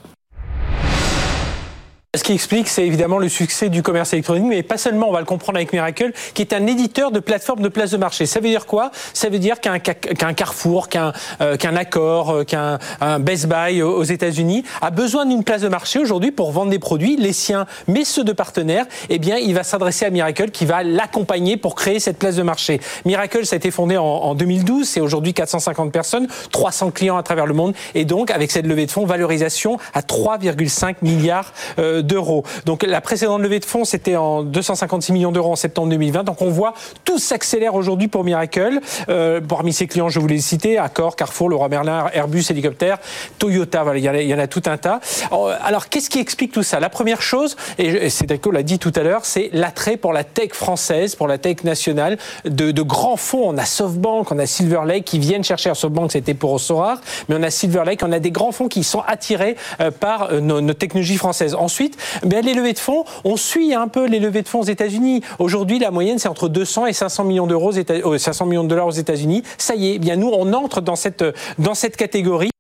Ce 2.16 2.24
qui 2.24 2.32
explique, 2.32 2.68
c'est 2.68 2.86
évidemment 2.86 3.18
le 3.18 3.28
succès 3.28 3.68
du 3.68 3.82
commerce 3.82 4.14
électronique, 4.14 4.46
mais 4.46 4.62
pas 4.62 4.78
seulement, 4.78 5.10
on 5.10 5.12
va 5.12 5.20
le 5.20 5.26
comprendre 5.26 5.58
avec 5.58 5.74
Miracle, 5.74 6.12
qui 6.32 6.40
est 6.40 6.54
un 6.54 6.66
éditeur 6.66 7.10
de 7.10 7.20
plateforme 7.20 7.60
de 7.60 7.68
place 7.68 7.90
de 7.90 7.98
marché. 7.98 8.24
Ça 8.24 8.40
veut 8.40 8.48
dire 8.48 8.64
quoi? 8.64 8.90
Ça 9.12 9.28
veut 9.28 9.38
dire 9.38 9.60
qu'un 9.60 9.78
Carrefour, 9.78 10.88
qu'un 10.88 11.12
euh, 11.42 11.58
qu'un 11.58 11.76
Accor, 11.76 12.30
euh, 12.30 12.44
qu'un 12.44 12.78
un 13.02 13.20
Best 13.20 13.44
Buy 13.46 13.82
aux 13.82 14.04
États-Unis 14.04 14.64
a 14.80 14.90
besoin 14.90 15.26
d'une 15.26 15.44
place 15.44 15.60
de 15.60 15.68
marché 15.68 15.98
aujourd'hui 15.98 16.30
pour 16.30 16.50
vendre 16.50 16.70
des 16.70 16.78
produits, 16.78 17.18
les 17.18 17.34
siens, 17.34 17.66
mais 17.88 18.06
ceux 18.06 18.24
de 18.24 18.32
partenaires. 18.32 18.86
Eh 19.10 19.18
bien, 19.18 19.36
il 19.36 19.54
va 19.54 19.62
s'adresser 19.62 20.06
à 20.06 20.10
Miracle 20.10 20.50
qui 20.50 20.64
va 20.64 20.82
l'accompagner 20.82 21.58
pour 21.58 21.74
créer 21.74 22.00
cette 22.00 22.18
place 22.18 22.36
de 22.36 22.42
marché. 22.42 22.80
Miracle, 23.04 23.44
ça 23.44 23.56
a 23.56 23.58
été 23.58 23.70
fondé 23.70 23.98
en, 23.98 24.02
en 24.02 24.34
2012, 24.34 24.88
c'est 24.88 25.00
aujourd'hui 25.00 25.34
450 25.34 25.92
personnes, 25.92 26.26
300 26.52 26.90
clients 26.90 27.18
à 27.18 27.22
travers 27.22 27.44
le 27.44 27.52
monde, 27.52 27.74
et 27.94 28.06
donc 28.06 28.30
avec 28.30 28.50
cette 28.50 28.66
levée 28.66 28.86
de 28.86 28.90
fonds, 28.90 29.04
valorisation 29.04 29.76
à 29.92 30.00
3,5 30.00 30.96
milliards 31.02 31.52
euh, 31.78 31.97
d'euros. 32.02 32.44
Donc 32.64 32.82
la 32.82 33.00
précédente 33.00 33.40
levée 33.42 33.60
de 33.60 33.64
fonds, 33.64 33.84
c'était 33.84 34.16
en 34.16 34.42
256 34.42 35.12
millions 35.12 35.32
d'euros 35.32 35.52
en 35.52 35.56
septembre 35.56 35.88
2020. 35.90 36.24
Donc 36.24 36.42
on 36.42 36.50
voit 36.50 36.74
tout 37.04 37.18
s'accélère 37.18 37.74
aujourd'hui 37.74 38.08
pour 38.08 38.24
Miracle. 38.24 38.80
parmi 39.48 39.72
ses 39.72 39.86
clients, 39.86 40.08
je 40.08 40.20
vous 40.20 40.26
les 40.26 40.40
citer 40.40 40.78
Accor, 40.78 41.16
Carrefour, 41.16 41.48
Leroy 41.48 41.68
Merlin, 41.68 42.06
Airbus, 42.12 42.44
Hélicoptère, 42.50 42.98
Toyota. 43.38 43.82
Voilà, 43.82 43.98
il 43.98 44.28
y, 44.28 44.34
en 44.34 44.38
a, 44.38 44.46
tout 44.46 44.62
un 44.66 44.76
tas. 44.76 45.00
Alors 45.62 45.88
qu'est-ce 45.88 46.10
qui 46.10 46.18
explique 46.18 46.52
tout 46.52 46.62
ça? 46.62 46.80
La 46.80 46.90
première 46.90 47.22
chose, 47.22 47.56
et 47.78 48.10
Cédric 48.10 48.46
l'a 48.46 48.62
dit 48.62 48.78
tout 48.78 48.92
à 48.94 49.02
l'heure, 49.02 49.24
c'est 49.24 49.50
l'attrait 49.52 49.96
pour 49.96 50.12
la 50.12 50.24
tech 50.24 50.52
française, 50.52 51.14
pour 51.14 51.28
la 51.28 51.38
tech 51.38 51.64
nationale, 51.64 52.18
de, 52.44 52.70
de 52.70 52.82
grands 52.82 53.16
fonds. 53.16 53.48
On 53.48 53.58
a 53.58 53.64
SoftBank, 53.64 54.30
on 54.30 54.38
a 54.38 54.46
Silver 54.46 54.80
Lake 54.86 55.04
qui 55.04 55.18
viennent 55.18 55.44
chercher. 55.44 55.70
à 55.70 55.74
SoftBank, 55.74 56.12
c'était 56.12 56.34
pour 56.34 56.52
Ossorar, 56.52 57.00
mais 57.28 57.36
on 57.36 57.42
a 57.42 57.50
Silver 57.50 57.82
Lake, 57.84 58.02
on 58.02 58.12
a 58.12 58.18
des 58.18 58.30
grands 58.30 58.52
fonds 58.52 58.68
qui 58.68 58.84
sont 58.84 59.02
attirés 59.06 59.56
euh, 59.80 59.90
par 59.90 60.32
euh, 60.32 60.40
nos, 60.40 60.74
technologies 60.74 61.16
françaises. 61.16 61.54
Ensuite, 61.54 61.87
ben, 62.24 62.44
les 62.44 62.54
levées 62.54 62.72
de 62.72 62.78
fonds, 62.78 63.04
on 63.24 63.36
suit 63.36 63.74
un 63.74 63.88
peu 63.88 64.06
les 64.06 64.20
levées 64.20 64.42
de 64.42 64.48
fonds 64.48 64.60
aux 64.60 64.64
États-Unis. 64.64 65.22
Aujourd'hui, 65.38 65.78
la 65.78 65.90
moyenne, 65.90 66.18
c'est 66.18 66.28
entre 66.28 66.48
200 66.48 66.86
et 66.86 66.92
500 66.92 67.24
millions 67.24 67.46
d'euros, 67.46 67.72
500 67.72 68.44
euh, 68.44 68.48
millions 68.48 68.64
de 68.64 68.68
dollars 68.68 68.86
aux 68.86 68.92
États-Unis. 68.92 69.42
Ça 69.56 69.74
y 69.74 69.90
est, 69.90 69.94
eh 69.94 69.98
bien 69.98 70.16
nous, 70.16 70.28
on 70.28 70.52
entre 70.52 70.80
dans 70.80 70.96
cette 70.96 71.24
dans 71.58 71.74
cette 71.74 71.96
catégorie. 71.96 72.50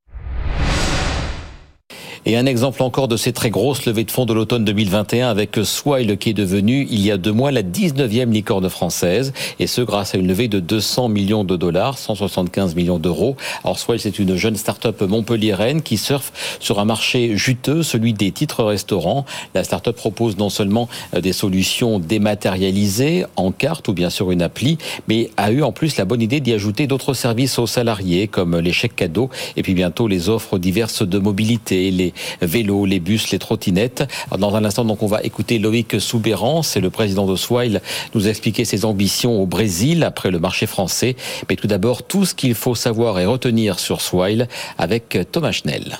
Et 2.30 2.36
un 2.36 2.44
exemple 2.44 2.82
encore 2.82 3.08
de 3.08 3.16
ces 3.16 3.32
très 3.32 3.48
grosses 3.48 3.86
levées 3.86 4.04
de 4.04 4.10
fonds 4.10 4.26
de 4.26 4.34
l'automne 4.34 4.62
2021 4.62 5.30
avec 5.30 5.58
Swile 5.64 6.18
qui 6.18 6.28
est 6.28 6.34
devenu 6.34 6.86
il 6.90 7.00
y 7.00 7.10
a 7.10 7.16
deux 7.16 7.32
mois 7.32 7.50
la 7.52 7.62
19e 7.62 8.30
licorne 8.30 8.68
française 8.68 9.32
et 9.58 9.66
ce 9.66 9.80
grâce 9.80 10.14
à 10.14 10.18
une 10.18 10.28
levée 10.28 10.46
de 10.46 10.60
200 10.60 11.08
millions 11.08 11.42
de 11.42 11.56
dollars, 11.56 11.96
175 11.96 12.74
millions 12.74 12.98
d'euros. 12.98 13.38
Alors 13.64 13.78
Swile 13.78 13.98
c'est 13.98 14.18
une 14.18 14.36
jeune 14.36 14.56
start-up 14.56 15.00
montpelliéraine 15.00 15.80
qui 15.80 15.96
surfe 15.96 16.58
sur 16.60 16.80
un 16.80 16.84
marché 16.84 17.34
juteux, 17.34 17.82
celui 17.82 18.12
des 18.12 18.30
titres 18.30 18.62
restaurants. 18.62 19.24
La 19.54 19.64
start-up 19.64 19.96
propose 19.96 20.36
non 20.36 20.50
seulement 20.50 20.90
euh, 21.14 21.22
des 21.22 21.32
solutions 21.32 21.98
dématérialisées 21.98 23.24
en 23.36 23.52
carte 23.52 23.88
ou 23.88 23.94
bien 23.94 24.10
sur 24.10 24.32
une 24.32 24.42
appli, 24.42 24.76
mais 25.08 25.30
a 25.38 25.50
eu 25.50 25.62
en 25.62 25.72
plus 25.72 25.96
la 25.96 26.04
bonne 26.04 26.20
idée 26.20 26.40
d'y 26.40 26.52
ajouter 26.52 26.86
d'autres 26.86 27.14
services 27.14 27.58
aux 27.58 27.66
salariés 27.66 28.28
comme 28.28 28.58
les 28.58 28.74
chèques 28.74 28.96
cadeaux 28.96 29.30
et 29.56 29.62
puis 29.62 29.72
bientôt 29.72 30.08
les 30.08 30.28
offres 30.28 30.58
diverses 30.58 31.08
de 31.08 31.18
mobilité, 31.18 31.90
les 31.90 32.12
vélos, 32.40 32.86
les 32.86 33.00
bus, 33.00 33.30
les 33.30 33.38
trottinettes. 33.38 34.04
dans 34.38 34.54
un 34.56 34.64
instant, 34.64 34.84
donc, 34.84 35.02
on 35.02 35.06
va 35.06 35.22
écouter 35.22 35.58
Loïc 35.58 36.00
Soubéran, 36.00 36.62
c'est 36.62 36.80
le 36.80 36.90
président 36.90 37.26
de 37.26 37.36
Swile, 37.36 37.80
nous 38.14 38.28
expliquer 38.28 38.64
ses 38.64 38.84
ambitions 38.84 39.40
au 39.40 39.46
Brésil 39.46 40.04
après 40.04 40.30
le 40.30 40.38
marché 40.38 40.66
français. 40.66 41.16
Mais 41.48 41.56
tout 41.56 41.66
d'abord, 41.66 42.02
tout 42.02 42.24
ce 42.24 42.34
qu'il 42.34 42.54
faut 42.54 42.74
savoir 42.74 43.18
et 43.18 43.26
retenir 43.26 43.78
sur 43.78 44.00
Swile 44.00 44.48
avec 44.78 45.18
Thomas 45.32 45.52
Schnell. 45.52 45.98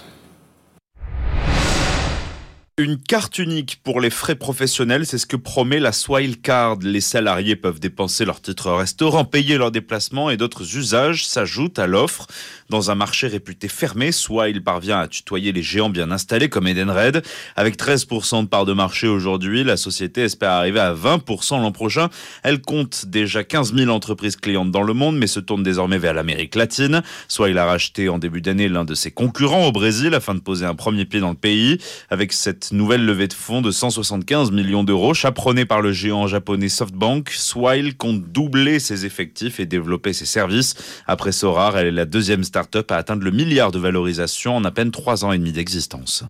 Une 2.81 2.97
carte 2.97 3.39
unique 3.39 3.81
pour 3.83 4.01
les 4.01 4.09
frais 4.09 4.37
professionnels, 4.37 5.05
c'est 5.05 5.19
ce 5.19 5.27
que 5.27 5.35
promet 5.35 5.81
la 5.81 5.91
Swile 5.91 6.41
Card. 6.41 6.79
Les 6.81 7.01
salariés 7.01 7.57
peuvent 7.57 7.81
dépenser 7.81 8.25
leurs 8.25 8.41
titres 8.41 8.71
restaurant, 8.71 9.25
payer 9.25 9.59
leurs 9.59 9.73
déplacements 9.73 10.31
et 10.31 10.37
d'autres 10.37 10.77
usages 10.77 11.27
s'ajoutent 11.27 11.81
à 11.81 11.89
l'offre. 11.89 12.29
Dans 12.69 12.93
un 12.93 12.95
marché 12.95 13.27
réputé 13.27 13.67
fermé, 13.67 14.13
Swile 14.13 14.63
parvient 14.63 15.01
à 15.01 15.09
tutoyer 15.09 15.51
les 15.51 15.63
géants 15.63 15.91
bien 15.91 16.13
installés 16.13 16.49
comme 16.49 16.69
Edenred. 16.69 17.25
Avec 17.57 17.77
13% 17.77 18.43
de 18.43 18.47
part 18.47 18.65
de 18.65 18.75
marché 18.75 19.09
aujourd'hui, 19.09 19.65
la 19.65 19.77
société 19.77 20.23
espère 20.23 20.53
arriver 20.53 20.79
à 20.79 20.95
20% 20.95 21.61
l'an 21.61 21.73
prochain. 21.73 22.11
Elle 22.45 22.61
compte 22.61 23.07
déjà 23.07 23.43
15 23.43 23.75
000 23.75 23.91
entreprises 23.91 24.37
clientes 24.37 24.71
dans 24.71 24.85
le 24.85 24.93
monde, 24.93 25.19
mais 25.19 25.27
se 25.27 25.41
tourne 25.41 25.65
désormais 25.65 25.99
vers 25.99 26.15
l'Amérique 26.15 26.55
latine. 26.55 27.03
Swile 27.27 27.59
a 27.59 27.65
racheté 27.65 28.09
en 28.09 28.21
début 28.21 28.41
d'année 28.41 28.69
l'un 28.69 28.85
de 28.85 28.95
ses 28.95 29.11
concurrents 29.11 29.67
au 29.67 29.73
Brésil 29.73 30.15
afin 30.15 30.37
de 30.37 30.41
poser 30.41 30.65
un 30.65 30.77
premier 30.77 31.07
pied 31.07 31.19
dans 31.19 31.31
le 31.31 31.35
pays. 31.35 31.79
Avec 32.09 32.33
cette 32.33 32.68
nouvelle 32.73 33.05
levée 33.05 33.29
de 33.29 33.33
fonds 33.33 33.63
de 33.63 33.71
175 33.71 34.51
millions 34.51 34.85
d'euros, 34.85 35.15
chaperonnée 35.15 35.65
par 35.65 35.81
le 35.81 35.93
géant 35.93 36.27
japonais 36.27 36.69
SoftBank, 36.69 37.31
Swile 37.31 37.97
compte 37.97 38.23
doubler 38.25 38.79
ses 38.79 39.07
effectifs 39.07 39.61
et 39.61 39.67
développer 39.67 40.13
ses 40.13 40.27
services. 40.27 40.75
Après 41.07 41.33
Sorar, 41.33 41.79
elle 41.79 41.87
est 41.87 41.93
la 41.93 42.05
deuxième 42.05 42.45
start-up 42.45 42.91
à 42.91 42.97
atteindre 42.97 43.25
le 43.25 43.31
milliard 43.31 43.73
de 43.73 43.79
valorisation 43.79 44.57
en 44.57 44.65
à 44.65 44.71
peine 44.71 44.91
trois 44.91 45.25
ans 45.25 45.33
et 45.33 45.39
demi 45.39 45.53
d'existence. 45.53 46.25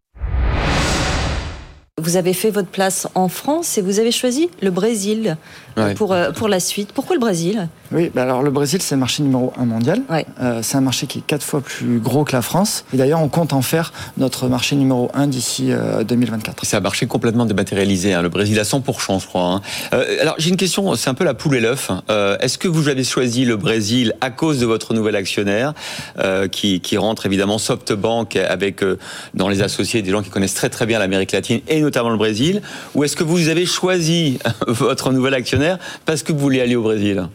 Vous 2.00 2.16
avez 2.16 2.32
fait 2.32 2.50
votre 2.50 2.68
place 2.68 3.08
en 3.16 3.28
France 3.28 3.76
et 3.76 3.82
vous 3.82 3.98
avez 3.98 4.12
choisi 4.12 4.48
le 4.62 4.70
Brésil 4.70 5.36
pour, 5.96 6.12
euh, 6.12 6.30
pour 6.30 6.48
la 6.48 6.60
suite. 6.60 6.92
Pourquoi 6.92 7.16
le 7.16 7.20
Brésil? 7.20 7.68
Oui, 7.90 8.10
bah 8.14 8.22
alors 8.22 8.42
le 8.42 8.50
Brésil, 8.50 8.82
c'est 8.82 8.94
le 8.94 9.00
marché 9.00 9.22
numéro 9.22 9.52
un 9.58 9.64
mondial. 9.64 10.02
Euh, 10.40 10.60
c'est 10.62 10.76
un 10.76 10.82
marché 10.82 11.06
qui 11.06 11.18
est 11.18 11.26
quatre 11.26 11.42
fois 11.42 11.60
plus 11.60 11.98
gros 11.98 12.24
que 12.24 12.32
la 12.32 12.42
France. 12.42 12.84
Et 12.92 12.96
d'ailleurs, 12.96 13.22
on 13.22 13.28
compte 13.28 13.52
en 13.52 13.62
faire 13.62 13.92
notre 14.18 14.48
marché 14.48 14.76
numéro 14.76 15.10
un 15.14 15.26
d'ici 15.26 15.70
2024. 16.06 16.48
Euh, 16.48 16.60
c'est 16.64 16.76
un 16.76 16.80
marché 16.80 17.06
complètement 17.06 17.46
dématérialisé. 17.46 18.12
Hein. 18.12 18.22
Le 18.22 18.28
Brésil 18.28 18.58
à 18.60 18.64
100%, 18.64 19.20
je 19.20 19.26
crois. 19.26 19.42
Hein. 19.42 19.62
alors, 20.20 20.34
j'ai 20.38 20.50
une 20.50 20.56
question, 20.56 20.94
c'est 20.96 21.08
un 21.08 21.14
peu 21.14 21.24
la 21.24 21.34
poule 21.34 21.56
et 21.56 21.60
l'œuf. 21.60 21.90
Est-ce 22.40 22.58
que 22.58 22.68
vous 22.68 22.88
avez 22.88 23.04
choisi 23.04 23.44
le 23.44 23.56
Brésil 23.56 24.14
à 24.20 24.30
cause 24.30 24.58
de 24.60 24.66
votre 24.66 24.94
nouvel 24.94 25.16
actionnaire 25.16 25.72
qui, 26.50 26.80
qui 26.80 26.96
rentre 26.96 27.26
évidemment 27.26 27.58
SoftBank 27.58 28.36
avec 28.36 28.84
dans 29.34 29.48
les 29.48 29.62
associés 29.62 30.02
des 30.02 30.10
gens 30.10 30.22
qui 30.22 30.30
connaissent 30.30 30.54
très 30.54 30.68
très 30.68 30.86
bien 30.86 30.98
l'Amérique 30.98 31.32
latine 31.32 31.60
et 31.68 31.80
notamment 31.80 32.10
le 32.10 32.16
Brésil? 32.16 32.62
Ou 32.94 33.04
est-ce 33.04 33.16
que 33.16 33.24
vous 33.24 33.48
avez 33.48 33.66
choisi 33.66 34.38
votre 34.66 35.12
nouvel 35.12 35.34
actionnaire 35.34 35.67
parce 36.04 36.22
que 36.22 36.32
vous 36.32 36.38
voulez 36.38 36.60
aller 36.60 36.76
au 36.76 36.82
Brésil 36.82 37.28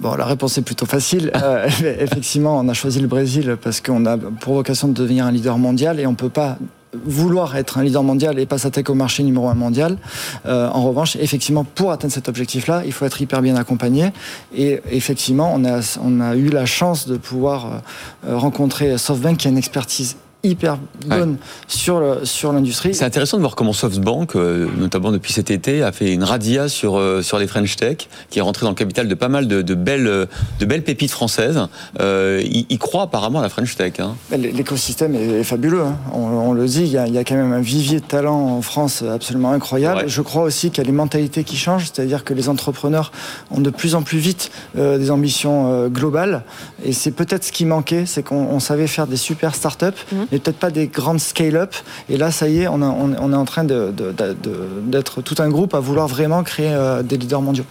Bon, 0.00 0.14
la 0.16 0.26
réponse 0.26 0.58
est 0.58 0.62
plutôt 0.62 0.86
facile. 0.86 1.32
Euh, 1.44 1.68
effectivement, 2.00 2.58
on 2.58 2.68
a 2.68 2.74
choisi 2.74 3.00
le 3.00 3.06
Brésil 3.06 3.56
parce 3.60 3.80
qu'on 3.80 4.06
a 4.06 4.16
pour 4.16 4.54
vocation 4.54 4.88
de 4.88 4.94
devenir 4.94 5.26
un 5.26 5.32
leader 5.32 5.58
mondial 5.58 6.00
et 6.00 6.06
on 6.06 6.12
ne 6.12 6.16
peut 6.16 6.30
pas 6.30 6.58
vouloir 7.04 7.56
être 7.56 7.78
un 7.78 7.82
leader 7.82 8.02
mondial 8.02 8.38
et 8.38 8.46
pas 8.46 8.58
s'attaquer 8.58 8.90
au 8.92 8.94
marché 8.94 9.22
numéro 9.22 9.48
un 9.48 9.54
mondial. 9.54 9.98
Euh, 10.46 10.68
en 10.68 10.82
revanche, 10.84 11.16
effectivement, 11.16 11.64
pour 11.64 11.92
atteindre 11.92 12.12
cet 12.12 12.28
objectif-là, 12.28 12.82
il 12.86 12.92
faut 12.92 13.04
être 13.04 13.20
hyper 13.20 13.42
bien 13.42 13.56
accompagné. 13.56 14.12
Et 14.54 14.80
effectivement, 14.90 15.52
on 15.54 15.64
a, 15.64 15.80
on 16.02 16.20
a 16.20 16.36
eu 16.36 16.48
la 16.48 16.66
chance 16.66 17.06
de 17.06 17.16
pouvoir 17.16 17.82
euh, 18.26 18.36
rencontrer 18.36 18.96
SoftBank 18.96 19.38
qui 19.38 19.48
a 19.48 19.50
une 19.50 19.58
expertise 19.58 20.16
hyper 20.44 20.78
bonne 21.06 21.36
sur, 21.66 22.18
sur 22.24 22.52
l'industrie. 22.52 22.94
C'est 22.94 23.04
intéressant 23.04 23.38
de 23.38 23.42
voir 23.42 23.56
comment 23.56 23.72
SoftBank, 23.72 24.36
euh, 24.36 24.68
notamment 24.78 25.10
depuis 25.10 25.32
cet 25.32 25.50
été, 25.50 25.82
a 25.82 25.90
fait 25.90 26.12
une 26.12 26.22
radia 26.22 26.68
sur, 26.68 26.96
euh, 26.96 27.22
sur 27.22 27.38
les 27.38 27.46
French 27.46 27.76
Tech, 27.76 28.08
qui 28.30 28.38
est 28.38 28.42
rentré 28.42 28.64
dans 28.64 28.70
le 28.70 28.76
capital 28.76 29.08
de 29.08 29.14
pas 29.14 29.28
mal 29.28 29.48
de, 29.48 29.62
de 29.62 29.74
belles, 29.74 30.28
de 30.60 30.66
belles 30.66 30.84
pépites 30.84 31.10
françaises. 31.10 31.60
Euh, 32.00 32.42
il, 32.44 32.78
croit 32.78 33.04
apparemment 33.04 33.38
à 33.38 33.42
la 33.42 33.48
French 33.48 33.74
Tech. 33.76 33.94
Hein. 33.98 34.14
L'écosystème 34.36 35.14
est, 35.14 35.42
fabuleux. 35.42 35.82
Hein. 35.82 35.96
On, 36.12 36.52
le 36.52 36.66
dit, 36.66 36.82
il 36.82 36.88
y, 36.88 36.98
a, 36.98 37.06
il 37.06 37.14
y, 37.14 37.18
a, 37.18 37.24
quand 37.24 37.34
même 37.34 37.52
un 37.52 37.60
vivier 37.60 38.00
de 38.00 38.04
talent 38.04 38.56
en 38.56 38.62
France 38.62 39.02
absolument 39.02 39.52
incroyable. 39.52 40.04
Je 40.06 40.20
crois 40.20 40.42
aussi 40.42 40.70
qu'il 40.70 40.78
y 40.78 40.86
a 40.86 40.86
les 40.86 40.92
mentalités 40.92 41.44
qui 41.44 41.56
changent, 41.56 41.90
c'est-à-dire 41.92 42.24
que 42.24 42.34
les 42.34 42.48
entrepreneurs 42.48 43.10
ont 43.50 43.60
de 43.60 43.70
plus 43.70 43.94
en 43.94 44.02
plus 44.02 44.18
vite 44.18 44.50
des 44.76 45.10
ambitions 45.10 45.88
globales. 45.88 46.42
Et 46.84 46.92
c'est 46.92 47.12
peut-être 47.12 47.44
ce 47.44 47.52
qui 47.52 47.64
manquait, 47.64 48.04
c'est 48.06 48.22
qu'on 48.22 48.60
savait 48.60 48.86
faire 48.86 49.06
des 49.06 49.16
super 49.16 49.54
startups. 49.54 49.86
Mmh 50.12 50.16
mais 50.34 50.40
peut-être 50.40 50.58
pas 50.58 50.70
des 50.72 50.88
grandes 50.88 51.20
scale-up. 51.20 51.74
Et 52.08 52.16
là, 52.16 52.32
ça 52.32 52.48
y 52.48 52.62
est, 52.62 52.66
on, 52.66 52.82
est 52.82 53.36
en 53.36 53.44
train 53.44 53.62
d'être 53.62 55.22
tout 55.22 55.36
un 55.38 55.48
groupe 55.48 55.74
à 55.74 55.80
vouloir 55.80 56.08
vraiment 56.08 56.42
créer 56.42 56.72
euh, 56.72 57.04
des 57.04 57.16
leaders 57.16 57.40
mondiaux. 57.40 57.64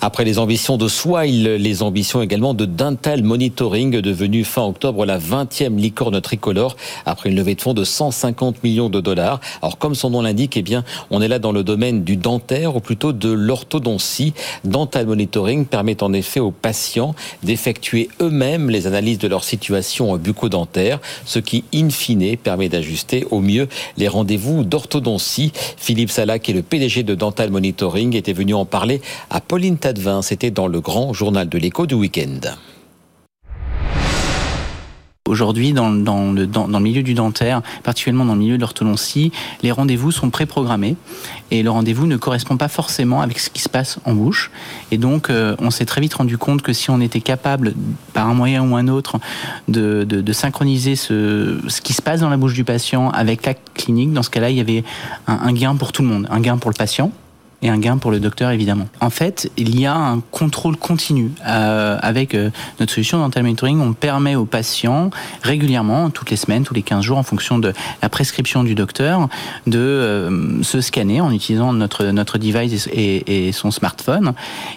Après 0.00 0.24
les 0.24 0.38
ambitions 0.38 0.76
de 0.76 0.88
Swile, 0.88 1.54
les 1.54 1.82
ambitions 1.82 2.20
également 2.20 2.54
de 2.54 2.66
Dental 2.66 3.22
Monitoring, 3.22 4.00
devenu 4.00 4.44
fin 4.44 4.62
octobre 4.62 5.06
la 5.06 5.18
20e 5.18 5.76
licorne 5.76 6.20
tricolore, 6.20 6.76
après 7.06 7.30
une 7.30 7.36
levée 7.36 7.54
de 7.54 7.60
fonds 7.60 7.74
de 7.74 7.84
150 7.84 8.62
millions 8.62 8.90
de 8.90 9.00
dollars. 9.00 9.40
Alors 9.62 9.78
comme 9.78 9.94
son 9.94 10.10
nom 10.10 10.22
l'indique, 10.22 10.56
eh 10.56 10.62
bien, 10.62 10.84
on 11.10 11.22
est 11.22 11.28
là 11.28 11.38
dans 11.38 11.52
le 11.52 11.64
domaine 11.64 12.04
du 12.04 12.16
dentaire, 12.16 12.76
ou 12.76 12.80
plutôt 12.80 13.12
de 13.12 13.30
l'orthodontie. 13.30 14.34
Dental 14.64 15.06
Monitoring 15.06 15.64
permet 15.64 16.02
en 16.02 16.12
effet 16.12 16.40
aux 16.40 16.50
patients 16.50 17.14
d'effectuer 17.42 18.08
eux-mêmes 18.20 18.68
les 18.68 18.86
analyses 18.86 19.18
de 19.18 19.28
leur 19.28 19.44
situation 19.44 20.16
bucco-dentaire, 20.16 21.00
ce 21.24 21.38
qui, 21.38 21.64
in 21.74 21.88
fine, 21.88 22.36
permet 22.36 22.68
d'ajuster 22.68 23.26
au 23.30 23.40
mieux 23.40 23.68
les 23.96 24.08
rendez-vous 24.08 24.62
d'orthodontie. 24.62 25.52
Philippe 25.76 26.10
Salah, 26.10 26.38
qui 26.38 26.50
est 26.50 26.54
le 26.54 26.62
PDG 26.62 27.02
de 27.02 27.14
Dental 27.14 27.50
Monitoring, 27.50 28.14
était 28.14 28.32
venu 28.34 28.54
en 28.54 28.66
parler 28.66 29.00
à 29.30 29.40
Pauline 29.40 29.78
c'était 30.22 30.50
dans 30.50 30.66
le 30.66 30.80
grand 30.80 31.12
journal 31.12 31.48
de 31.48 31.58
l'écho 31.58 31.86
du 31.86 31.94
week-end. 31.94 32.40
Aujourd'hui, 35.28 35.72
dans, 35.72 35.90
le, 35.90 36.80
milieu 36.80 37.02
du 37.02 37.14
dentaire, 37.14 37.62
particulièrement 37.82 38.24
dans 38.24 38.34
le 38.34 38.40
milieu 38.40 38.56
de 38.56 38.60
l'orthodontie, 38.60 39.32
les 39.62 39.72
rendez-vous 39.72 40.10
sont 40.12 40.30
préprogrammés 40.30 40.96
et 41.50 41.62
le 41.62 41.70
rendez-vous 41.70 42.06
ne 42.06 42.16
correspond 42.16 42.56
pas 42.56 42.68
forcément 42.68 43.20
avec 43.20 43.38
ce 43.38 43.50
qui 43.50 43.60
se 43.60 43.68
passe 43.68 43.98
en 44.04 44.14
bouche. 44.14 44.50
Et 44.90 44.98
donc, 44.98 45.30
euh, 45.30 45.56
on 45.58 45.70
s'est 45.70 45.84
très 45.84 46.00
vite 46.00 46.14
rendu 46.14 46.38
compte 46.38 46.62
que 46.62 46.72
si 46.72 46.90
on 46.90 47.00
était 47.00 47.20
capable, 47.20 47.74
par 48.12 48.28
un 48.28 48.34
moyen 48.34 48.62
ou 48.68 48.76
un 48.76 48.88
autre, 48.88 49.18
de, 49.68 50.32
synchroniser 50.32 50.96
ce, 50.96 51.80
qui 51.80 51.92
se 51.92 52.02
passe 52.02 52.20
dans 52.20 52.30
la 52.30 52.36
bouche 52.36 52.54
du 52.54 52.64
patient 52.64 53.10
avec 53.10 53.46
la 53.46 53.54
clinique, 53.54 54.12
dans 54.12 54.22
ce 54.22 54.30
cas-là, 54.30 54.50
il 54.50 54.56
y 54.56 54.60
avait 54.60 54.84
un 55.26 55.52
gain 55.52 55.74
pour 55.76 55.92
tout 55.92 56.02
le 56.02 56.08
monde. 56.08 56.28
Un 56.30 56.40
gain 56.40 56.56
pour 56.56 56.70
le 56.70 56.76
patient, 56.76 57.10
et 57.62 57.68
un 57.68 57.78
gain 57.78 57.98
pour 57.98 58.10
le 58.10 58.20
docteur 58.20 58.50
évidemment. 58.50 58.86
En 59.00 59.10
fait, 59.10 59.50
il 59.56 59.78
y 59.78 59.86
a 59.86 59.94
un 59.94 60.20
contrôle 60.20 60.76
continu 60.76 61.30
euh, 61.46 61.98
avec 62.02 62.34
euh, 62.34 62.50
notre 62.80 62.92
solution 62.92 63.18
Dental 63.18 63.42
Monitoring. 63.42 63.80
On 63.80 63.92
permet 63.92 64.34
aux 64.34 64.44
patients 64.44 65.10
régulièrement, 65.42 66.10
toutes 66.10 66.30
les 66.30 66.36
semaines, 66.36 66.64
tous 66.64 66.74
les 66.74 66.82
15 66.82 67.02
jours, 67.02 67.18
en 67.18 67.22
fonction 67.22 67.58
de 67.58 67.72
la 68.02 68.08
prescription 68.08 68.62
du 68.62 68.74
docteur, 68.74 69.28
de 69.66 69.78
euh, 69.78 70.62
se 70.62 70.80
scanner 70.80 71.20
en 71.20 71.32
utilisant 71.32 71.72
notre 71.72 72.06
notre 72.06 72.38
device 72.38 72.88
et, 72.92 73.48
et, 73.48 73.52
son 73.52 73.70
smartphone. 73.70 74.34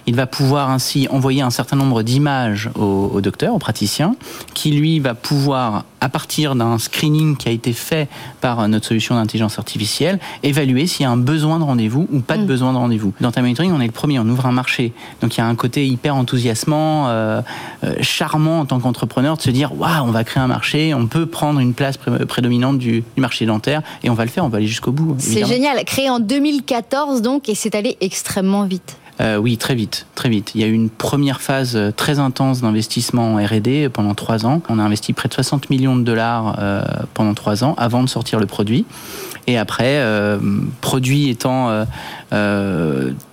Il 0.07 0.15
va 0.15 0.25
pouvoir 0.25 0.69
ainsi 0.69 1.07
envoyer 1.09 1.41
un 1.41 1.50
certain 1.50 1.75
nombre 1.75 2.01
d'images 2.03 2.69
au, 2.75 3.12
au 3.13 3.21
docteur, 3.21 3.53
au 3.53 3.59
praticien, 3.59 4.15
qui 4.53 4.71
lui 4.71 5.00
va 5.00 5.13
pouvoir 5.13 5.83
à 6.01 6.09
partir 6.09 6.55
d'un 6.55 6.77
screening 6.77 7.36
qui 7.36 7.50
a 7.50 7.51
été 7.51 7.74
fait 7.74 8.07
par 8.41 8.67
notre 8.67 8.88
solution 8.88 9.15
d'intelligence 9.15 9.59
artificielle, 9.59 10.19
évaluer 10.43 10.88
s'il 10.88 11.03
y 11.03 11.05
a 11.05 11.12
un 11.12 11.17
besoin 11.17 11.59
de 11.59 11.63
rendez-vous 11.63 12.07
ou 12.12 12.19
pas 12.21 12.38
de 12.38 12.43
mm. 12.43 12.48
De 12.74 12.78
rendez-vous. 12.78 13.14
Dans 13.22 13.32
ta 13.32 13.42
monitoring, 13.42 13.72
on 13.72 13.82
est 13.82 13.86
le 13.86 13.92
premier, 13.92 14.20
on 14.20 14.28
ouvre 14.28 14.46
un 14.46 14.52
marché. 14.52 14.94
Donc 15.22 15.36
il 15.36 15.40
y 15.40 15.42
a 15.42 15.48
un 15.48 15.56
côté 15.56 15.88
hyper 15.88 16.16
enthousiasmant, 16.16 17.08
euh, 17.08 17.42
euh, 17.84 17.96
charmant 18.02 18.60
en 18.62 18.66
tant 18.66 18.80
qu'entrepreneur 18.80 19.38
de 19.38 19.42
se 19.42 19.50
dire 19.50 19.78
waouh, 19.78 20.04
on 20.04 20.12
va 20.12 20.24
créer 20.24 20.44
un 20.44 20.48
marché, 20.48 20.94
on 20.94 21.08
peut 21.08 21.26
prendre 21.26 21.60
une 21.60 21.74
place 21.74 21.98
prédominante 21.98 22.78
du, 22.78 23.04
du 23.16 23.22
marché 23.22 23.46
dentaire 23.46 23.82
et 24.04 24.10
on 24.10 24.14
va 24.14 24.26
le 24.26 24.32
faire, 24.32 24.46
on 24.46 24.50
va 24.50 24.58
aller 24.58 24.68
jusqu'au 24.68 24.92
bout. 24.92 25.16
C'est 25.18 25.46
génial, 25.46 25.84
créé 25.86 26.10
en 26.10 26.20
2014 26.20 27.22
donc 27.22 27.50
et 27.50 27.56
c'est 27.56 27.76
allé 27.76 27.98
extrêmement 28.02 28.64
vite. 28.66 28.99
Euh, 29.22 29.38
oui, 29.38 29.58
très 29.58 29.76
vite, 29.76 30.06
très 30.16 30.30
vite. 30.30 30.52
Il 30.56 30.62
y 30.62 30.64
a 30.64 30.68
eu 30.68 30.74
une 30.74 30.90
première 30.90 31.42
phase 31.42 31.76
euh, 31.76 31.92
très 31.92 32.20
intense 32.20 32.62
d'investissement 32.62 33.34
en 33.34 33.36
R&D 33.36 33.90
pendant 33.92 34.16
trois 34.16 34.46
ans. 34.46 34.62
On 34.70 34.80
a 34.80 34.84
investi 34.84 35.12
près 35.12 35.28
de 35.28 35.34
60 35.34 35.70
millions 35.70 35.98
de 35.98 36.04
dollars 36.04 36.56
euh, 36.60 36.84
pendant 37.14 37.34
trois 37.34 37.64
ans 37.64 37.76
avant 37.78 38.02
de 38.02 38.08
sortir 38.08 38.40
le 38.40 38.46
produit. 38.46 38.86
Et 39.48 39.58
après, 39.58 40.00
produit 40.80 41.30
étant 41.30 41.86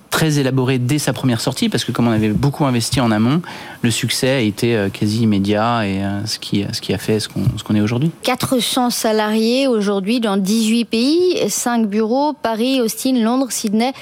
très 0.09 0.39
élaboré 0.39 0.79
dès 0.79 0.97
sa 0.97 1.13
première 1.13 1.41
sortie, 1.41 1.69
parce 1.69 1.85
que 1.85 1.91
comme 1.91 2.07
on 2.07 2.11
avait 2.11 2.29
beaucoup 2.29 2.65
investi 2.65 2.99
en 2.99 3.11
amont, 3.11 3.43
le 3.83 3.91
succès 3.91 4.29
a 4.29 4.39
été 4.39 4.87
quasi 4.91 5.21
immédiat 5.21 5.85
et 5.85 6.01
ce, 6.25 6.39
qui, 6.39 6.63
a 6.63 6.97
fait 6.97 7.19
ce 7.19 7.27
qu'on 7.29 7.75
est 7.75 7.81
aujourd'hui. 7.81 8.09
400 8.23 8.89
salariés 8.89 9.67
aujourd'hui 9.67 10.19
dans 10.19 10.37
18 10.37 10.85
pays, 10.85 11.37
5 11.47 11.85
bureaux, 11.85 12.33
Paris, 12.33 12.81
Austin, 12.81 13.21
Londres, 13.21 13.51
Sydney. 13.51 13.93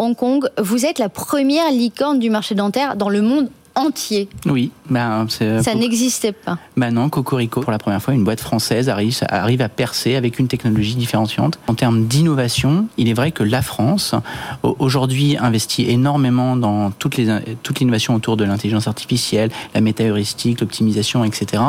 Hong 0.00 0.14
Kong, 0.14 0.48
vous 0.58 0.86
êtes 0.86 1.00
la 1.00 1.08
première 1.08 1.72
licorne 1.72 2.20
du 2.20 2.30
marché 2.30 2.54
dentaire 2.54 2.94
dans 2.94 3.08
le 3.08 3.20
monde 3.20 3.50
entier. 3.78 4.28
Oui, 4.46 4.70
ben, 4.90 5.26
ça 5.28 5.74
n'existait 5.74 6.32
pas. 6.32 6.58
Ben 6.76 6.90
non, 6.90 7.08
Cocorico, 7.08 7.60
pour 7.60 7.72
la 7.72 7.78
première 7.78 8.02
fois, 8.02 8.14
une 8.14 8.24
boîte 8.24 8.40
française 8.40 8.88
arrive, 8.88 9.16
arrive 9.28 9.62
à 9.62 9.68
percer 9.68 10.16
avec 10.16 10.38
une 10.38 10.48
technologie 10.48 10.96
différenciante. 10.96 11.58
En 11.68 11.74
termes 11.74 12.06
d'innovation, 12.06 12.86
il 12.96 13.08
est 13.08 13.14
vrai 13.14 13.30
que 13.32 13.42
la 13.42 13.62
France, 13.62 14.14
aujourd'hui, 14.62 15.36
investit 15.38 15.88
énormément 15.88 16.56
dans 16.56 16.90
toutes 16.90 17.16
les, 17.16 17.28
toute 17.62 17.78
l'innovation 17.80 18.14
autour 18.14 18.36
de 18.36 18.44
l'intelligence 18.44 18.88
artificielle, 18.88 19.50
la 19.74 19.80
méta-heuristique, 19.80 20.60
l'optimisation, 20.60 21.24
etc. 21.24 21.62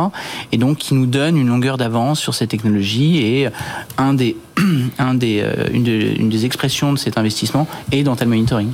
Et 0.51 0.57
donc, 0.57 0.77
qui 0.77 0.95
nous 0.95 1.05
donne 1.05 1.37
une 1.37 1.47
longueur 1.47 1.77
d'avance 1.77 2.19
sur 2.19 2.33
ces 2.33 2.47
technologies 2.47 3.17
et 3.17 3.49
un 3.97 4.13
des, 4.13 4.35
un 4.97 5.13
des, 5.13 5.41
euh, 5.43 5.67
une, 5.71 5.83
de, 5.83 6.19
une 6.19 6.29
des 6.29 6.45
expressions 6.45 6.93
de 6.93 6.97
cet 6.97 7.17
investissement 7.17 7.67
est 7.91 8.03
Dental 8.03 8.27
Monitoring. 8.27 8.71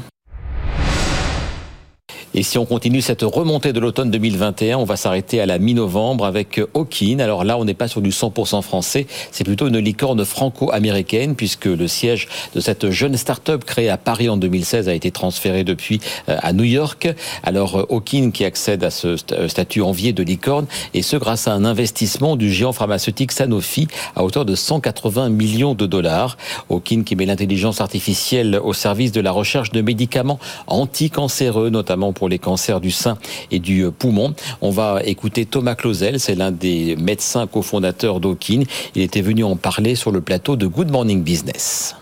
Et 2.37 2.43
si 2.43 2.57
on 2.57 2.65
continue 2.65 3.01
cette 3.01 3.21
remontée 3.21 3.71
de 3.71 3.79
l'automne 3.79 4.11
2021, 4.11 4.77
on 4.77 4.83
va 4.83 4.97
s'arrêter 4.97 5.39
à 5.39 5.45
la 5.45 5.57
mi-novembre 5.57 6.25
avec 6.25 6.59
Hawkin. 6.73 7.19
Alors 7.19 7.45
là, 7.45 7.57
on 7.57 7.63
n'est 7.63 7.73
pas 7.73 7.87
sur 7.87 8.01
du 8.01 8.09
100% 8.09 8.61
français, 8.61 9.07
c'est 9.31 9.45
plutôt 9.45 9.69
une 9.69 9.77
licorne 9.77 10.25
franco-américaine 10.25 11.35
puisque 11.35 11.63
le 11.63 11.87
siège 11.87 12.27
de 12.53 12.59
cette 12.59 12.89
jeune 12.89 13.15
start-up 13.15 13.63
créée 13.63 13.87
à 13.87 13.97
Paris 13.97 14.27
en 14.27 14.35
2016 14.35 14.89
a 14.89 14.93
été 14.93 15.11
transféré 15.11 15.63
depuis 15.63 16.01
euh, 16.27 16.35
à 16.41 16.51
New 16.51 16.65
York. 16.65 17.07
Alors 17.41 17.85
Hawkin 17.89 18.31
qui 18.31 18.43
accède 18.43 18.83
à 18.83 18.89
ce 18.89 19.15
euh, 19.31 19.47
statut 19.47 19.81
envié 19.81 20.11
de 20.11 20.21
licorne 20.21 20.65
et 20.93 21.03
ce 21.03 21.15
grâce 21.15 21.47
à 21.47 21.53
un 21.53 21.63
investissement 21.63 22.35
du 22.35 22.51
géant 22.51 22.73
pharmaceutique 22.73 23.31
Sanofi 23.31 23.87
à 24.17 24.25
hauteur 24.25 24.43
de 24.43 24.55
180 24.55 25.29
millions 25.29 25.73
de 25.73 25.85
dollars. 25.85 26.35
Hawkin 26.69 27.03
qui 27.03 27.15
met 27.15 27.27
l'intelligence 27.27 27.79
artificielle 27.79 28.59
au 28.61 28.73
service 28.73 29.13
de 29.13 29.21
la 29.21 29.31
recherche 29.31 29.71
de 29.71 29.79
médicaments 29.79 30.39
anticancéreux, 30.67 31.69
notamment 31.69 32.11
pour 32.11 32.24
les 32.27 32.39
cancers 32.39 32.81
du 32.81 32.91
sein 32.91 33.17
et 33.51 33.59
du 33.59 33.85
poumon. 33.91 34.33
On 34.61 34.71
va 34.71 35.01
écouter 35.03 35.45
Thomas 35.45 35.75
Clausel, 35.75 36.19
c'est 36.19 36.35
l'un 36.35 36.51
des 36.51 36.95
médecins 36.95 37.47
cofondateurs 37.47 38.19
d'Okin. 38.19 38.63
Il 38.95 39.01
était 39.01 39.21
venu 39.21 39.43
en 39.43 39.55
parler 39.55 39.95
sur 39.95 40.11
le 40.11 40.21
plateau 40.21 40.55
de 40.55 40.67
Good 40.67 40.91
Morning 40.91 41.23
Business. 41.23 41.95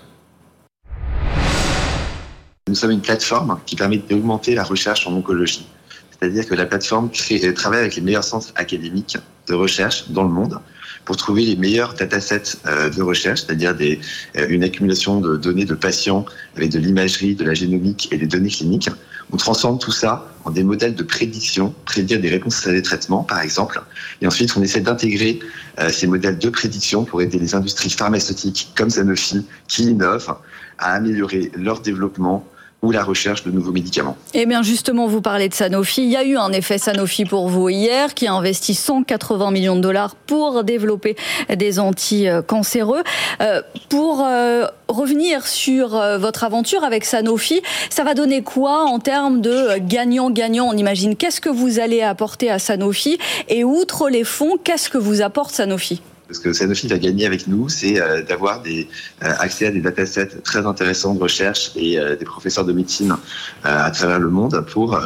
Nous 2.70 2.76
sommes 2.76 2.92
une 2.92 3.02
plateforme 3.02 3.60
qui 3.66 3.76
permet 3.76 3.98
d'augmenter 3.98 4.56
la 4.56 4.64
recherche 4.64 5.06
en 5.06 5.14
oncologie. 5.14 5.66
C'est-à-dire 6.12 6.48
que 6.48 6.56
la 6.56 6.66
plateforme 6.66 7.10
crée, 7.10 7.54
travaille 7.54 7.82
avec 7.82 7.96
les 7.96 8.02
meilleurs 8.02 8.24
centres 8.24 8.54
académiques 8.56 9.18
de 9.48 9.54
recherche 9.54 10.10
dans 10.10 10.24
le 10.24 10.30
monde 10.30 10.60
pour 11.04 11.18
trouver 11.18 11.44
les 11.44 11.58
meilleurs 11.58 11.96
datasets 11.96 12.58
euh, 12.66 12.90
de 12.90 13.02
recherche, 13.02 13.42
c'est-à-dire 13.42 13.76
euh, 13.82 14.48
une 14.48 14.64
accumulation 14.64 15.20
de 15.20 15.36
données 15.36 15.66
de 15.66 15.74
patients 15.74 16.26
avec 16.56 16.72
de 16.72 16.80
l'imagerie, 16.80 17.36
de 17.36 17.44
la 17.44 17.54
génomique 17.54 18.08
et 18.12 18.18
des 18.18 18.28
données 18.28 18.50
cliniques 18.50 18.90
on 19.34 19.38
transforme 19.38 19.80
tout 19.80 19.92
ça 19.92 20.28
en 20.46 20.52
des 20.52 20.64
modèles 20.64 20.94
de 20.94 21.02
prédiction, 21.02 21.74
prédire 21.86 22.22
des 22.22 22.30
réponses 22.30 22.68
à 22.68 22.72
des 22.72 22.84
traitements, 22.84 23.24
par 23.24 23.42
exemple. 23.42 23.82
Et 24.22 24.28
ensuite, 24.28 24.56
on 24.56 24.62
essaie 24.62 24.82
d'intégrer 24.82 25.40
euh, 25.80 25.90
ces 25.90 26.06
modèles 26.06 26.38
de 26.38 26.50
prédiction 26.50 27.04
pour 27.04 27.22
aider 27.22 27.40
les 27.40 27.56
industries 27.56 27.90
pharmaceutiques 27.90 28.72
comme 28.78 28.92
Sanofi, 28.92 29.46
qui 29.68 29.86
innovent, 29.86 30.36
à 30.78 30.94
améliorer 30.94 31.52
leur 31.56 31.80
développement 31.80 32.46
ou 32.84 32.92
la 32.92 33.04
recherche 33.04 33.44
de 33.44 33.52
nouveaux 33.52 33.72
médicaments. 33.72 34.18
Eh 34.34 34.46
bien 34.46 34.62
justement, 34.62 35.08
vous 35.08 35.22
parlez 35.22 35.50
de 35.50 35.54
Sanofi. 35.54 36.04
Il 36.04 36.10
y 36.10 36.18
a 36.18 36.24
eu 36.24 36.38
un 36.38 36.52
effet 36.52 36.78
Sanofi 36.78 37.26
pour 37.26 37.48
vous 37.48 37.70
hier, 37.70 38.14
qui 38.14 38.28
a 38.28 38.34
investi 38.34 38.76
180 38.76 39.52
millions 39.52 39.76
de 39.78 39.82
dollars 39.82 40.16
pour 40.16 40.64
développer 40.64 41.16
des 41.56 41.80
anticancéreux. 41.80 43.04
Euh, 43.42 43.62
pour 43.90 44.24
euh, 44.26 44.66
revenir 44.90 45.48
sur 45.48 45.96
euh, 45.96 46.18
votre 46.18 46.44
aventure 46.44 46.84
avec 46.84 47.06
Sanofi, 47.06 47.62
ça 47.90 48.04
va 48.04 48.14
donner 48.14 48.44
quoi 48.44 48.84
en 48.84 49.00
termes 49.00 49.40
de 49.40 49.78
gagnant-gagnant? 49.80 50.68
On 50.68 50.78
imagine 50.78 51.16
qu'est-ce 51.16 51.40
que 51.40 51.50
vous 51.50 51.80
allez 51.80 52.02
apporter 52.02 52.52
à 52.52 52.60
Sanofi? 52.60 53.18
Et 53.48 53.64
outre 53.64 54.10
les 54.10 54.26
fonds, 54.26 54.58
qu'est-ce 54.62 54.90
que 54.90 54.98
vous 54.98 55.22
apporte 55.22 55.52
Sanofi? 55.52 56.02
Ce 56.32 56.40
que 56.40 56.54
Sanofi 56.54 56.88
va 56.88 56.98
gagner 56.98 57.26
avec 57.26 57.48
nous, 57.48 57.70
c'est 57.70 58.02
euh, 58.02 58.22
d'avoir 58.22 58.64
euh, 58.66 58.84
accès 59.20 59.68
à 59.68 59.72
des 59.72 59.82
datasets 59.82 60.42
très 60.44 60.66
intéressants 60.66 61.14
de 61.14 61.20
recherche 61.20 61.72
et 61.76 62.00
euh, 62.00 62.16
des 62.16 62.26
professeurs 62.26 62.66
de 62.66 62.74
médecine 62.74 63.16
à 63.64 63.92
travers 63.92 64.20
le 64.20 64.30
monde 64.30 64.66
pour, 64.72 65.00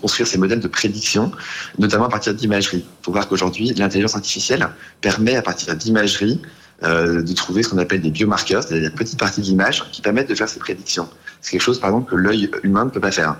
construire 0.00 0.26
ces 0.26 0.38
modèles 0.38 0.60
de 0.60 0.68
prédiction, 0.68 1.32
notamment 1.78 2.06
à 2.06 2.08
partir 2.08 2.34
d'imagerie. 2.34 2.78
Il 2.78 3.04
faut 3.04 3.12
voir 3.12 3.28
qu'aujourd'hui, 3.28 3.72
l'intelligence 3.74 4.14
artificielle 4.14 4.68
permet 5.00 5.36
à 5.36 5.42
partir 5.42 5.74
d'imagerie 5.74 6.40
de 6.82 7.32
trouver 7.34 7.62
ce 7.62 7.68
qu'on 7.68 7.78
appelle 7.78 8.00
des 8.00 8.10
biomarqueurs, 8.10 8.62
c'est-à-dire 8.62 8.90
des 8.90 8.96
petites 8.96 9.18
parties 9.18 9.40
d'image 9.40 9.84
qui 9.90 10.00
permettent 10.02 10.28
de 10.28 10.34
faire 10.34 10.48
ces 10.48 10.60
prédictions. 10.60 11.08
C'est 11.40 11.52
quelque 11.52 11.62
chose, 11.62 11.80
par 11.80 11.90
exemple, 11.90 12.10
que 12.10 12.16
l'œil 12.16 12.50
humain 12.62 12.84
ne 12.84 12.90
peut 12.90 13.00
pas 13.00 13.10
faire. 13.10 13.36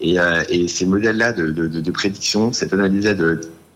Et, 0.00 0.18
ces 0.68 0.86
modèles-là 0.86 1.32
de, 1.32 1.90
prédiction, 1.90 2.52
cette 2.52 2.72
analyse 2.72 3.14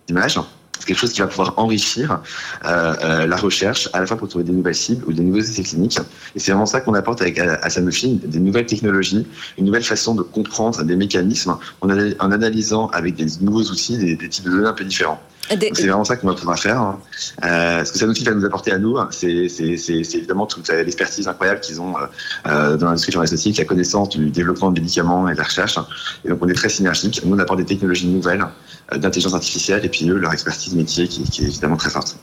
d'images, 0.07 0.35
c'est 0.35 0.41
quelque 0.85 0.99
chose 0.99 1.13
qui 1.13 1.21
va 1.21 1.27
pouvoir 1.27 1.55
enrichir 1.57 2.21
euh, 2.65 2.95
euh, 3.03 3.27
la 3.27 3.37
recherche, 3.37 3.89
à 3.93 4.01
la 4.01 4.07
fois 4.07 4.17
pour 4.17 4.29
trouver 4.29 4.45
des 4.45 4.53
nouvelles 4.53 4.75
cibles 4.75 5.05
ou 5.07 5.13
des 5.13 5.23
nouveaux 5.23 5.41
essais 5.41 5.63
cliniques. 5.63 5.99
Et 6.35 6.41
c'est 6.41 6.53
vraiment 6.53 6.67
ça 6.67 6.81
qu'on 6.81 6.95
apporte 6.95 7.23
avec, 7.23 7.39
à, 7.39 7.71
Sanofi, 7.71 8.15
des 8.25 8.39
nouvelles 8.39 8.67
technologies, 8.67 9.27
une 9.59 9.65
nouvelle 9.65 9.85
façon 9.85 10.15
de 10.15 10.23
comprendre 10.23 10.83
des 10.83 10.97
mécanismes 10.97 11.57
en, 11.81 11.89
en 11.89 12.33
analysant 12.33 12.89
avec 12.89 13.15
des 13.15 13.27
nouveaux 13.41 13.65
outils 13.65 13.99
des, 13.99 14.17
des 14.17 14.29
types 14.29 14.45
de 14.45 14.51
données 14.51 14.69
un 14.69 14.73
peu 14.73 14.85
différents. 14.85 15.21
C'est 15.49 15.87
vraiment 15.87 16.05
ça 16.05 16.17
qu'on 16.17 16.27
va 16.27 16.35
pouvoir 16.35 16.59
faire. 16.59 16.81
Hein. 16.81 16.99
Euh, 17.45 17.85
ce 17.85 17.93
que 17.93 17.99
Sanofi 17.99 18.25
va 18.25 18.33
nous 18.33 18.45
apporter 18.45 18.73
à 18.73 18.79
nous, 18.79 18.97
c'est 19.11 19.29
évidemment 19.29 20.47
toute 20.47 20.69
l'expertise 20.69 21.29
incroyable 21.29 21.61
qu'ils 21.61 21.81
ont 21.81 21.97
euh, 21.97 22.07
euh, 22.47 22.77
dans 22.77 22.87
l'industrie 22.87 23.13
pharmaceutique, 23.13 23.59
la 23.59 23.65
connaissance 23.65 24.11
du 24.11 24.31
développement 24.31 24.71
de 24.71 24.81
médicaments 24.81 25.29
et 25.29 25.33
de 25.33 25.39
la 25.39 25.45
recherche. 25.45 25.79
Et 26.25 26.29
donc 26.29 26.39
on 26.43 26.49
est 26.49 26.55
très 26.55 26.69
synergique. 26.69 27.23
Nous, 27.25 27.35
on 27.35 27.39
apporte 27.39 27.61
des 27.61 27.67
technologies 27.67 28.09
nouvelles 28.09 28.45
euh, 28.93 28.99
d'intelligence 28.99 29.35
artificielle 29.35 29.85
et 29.85 29.89
puis 29.89 30.09
eux, 30.11 30.19
leur 30.19 30.33
expertise 30.33 30.75
métier 30.75 31.09
qui, 31.09 31.23
qui 31.25 31.45
est 31.45 31.49
évidemment 31.49 31.77
très 31.77 31.91
forte. 31.91 32.17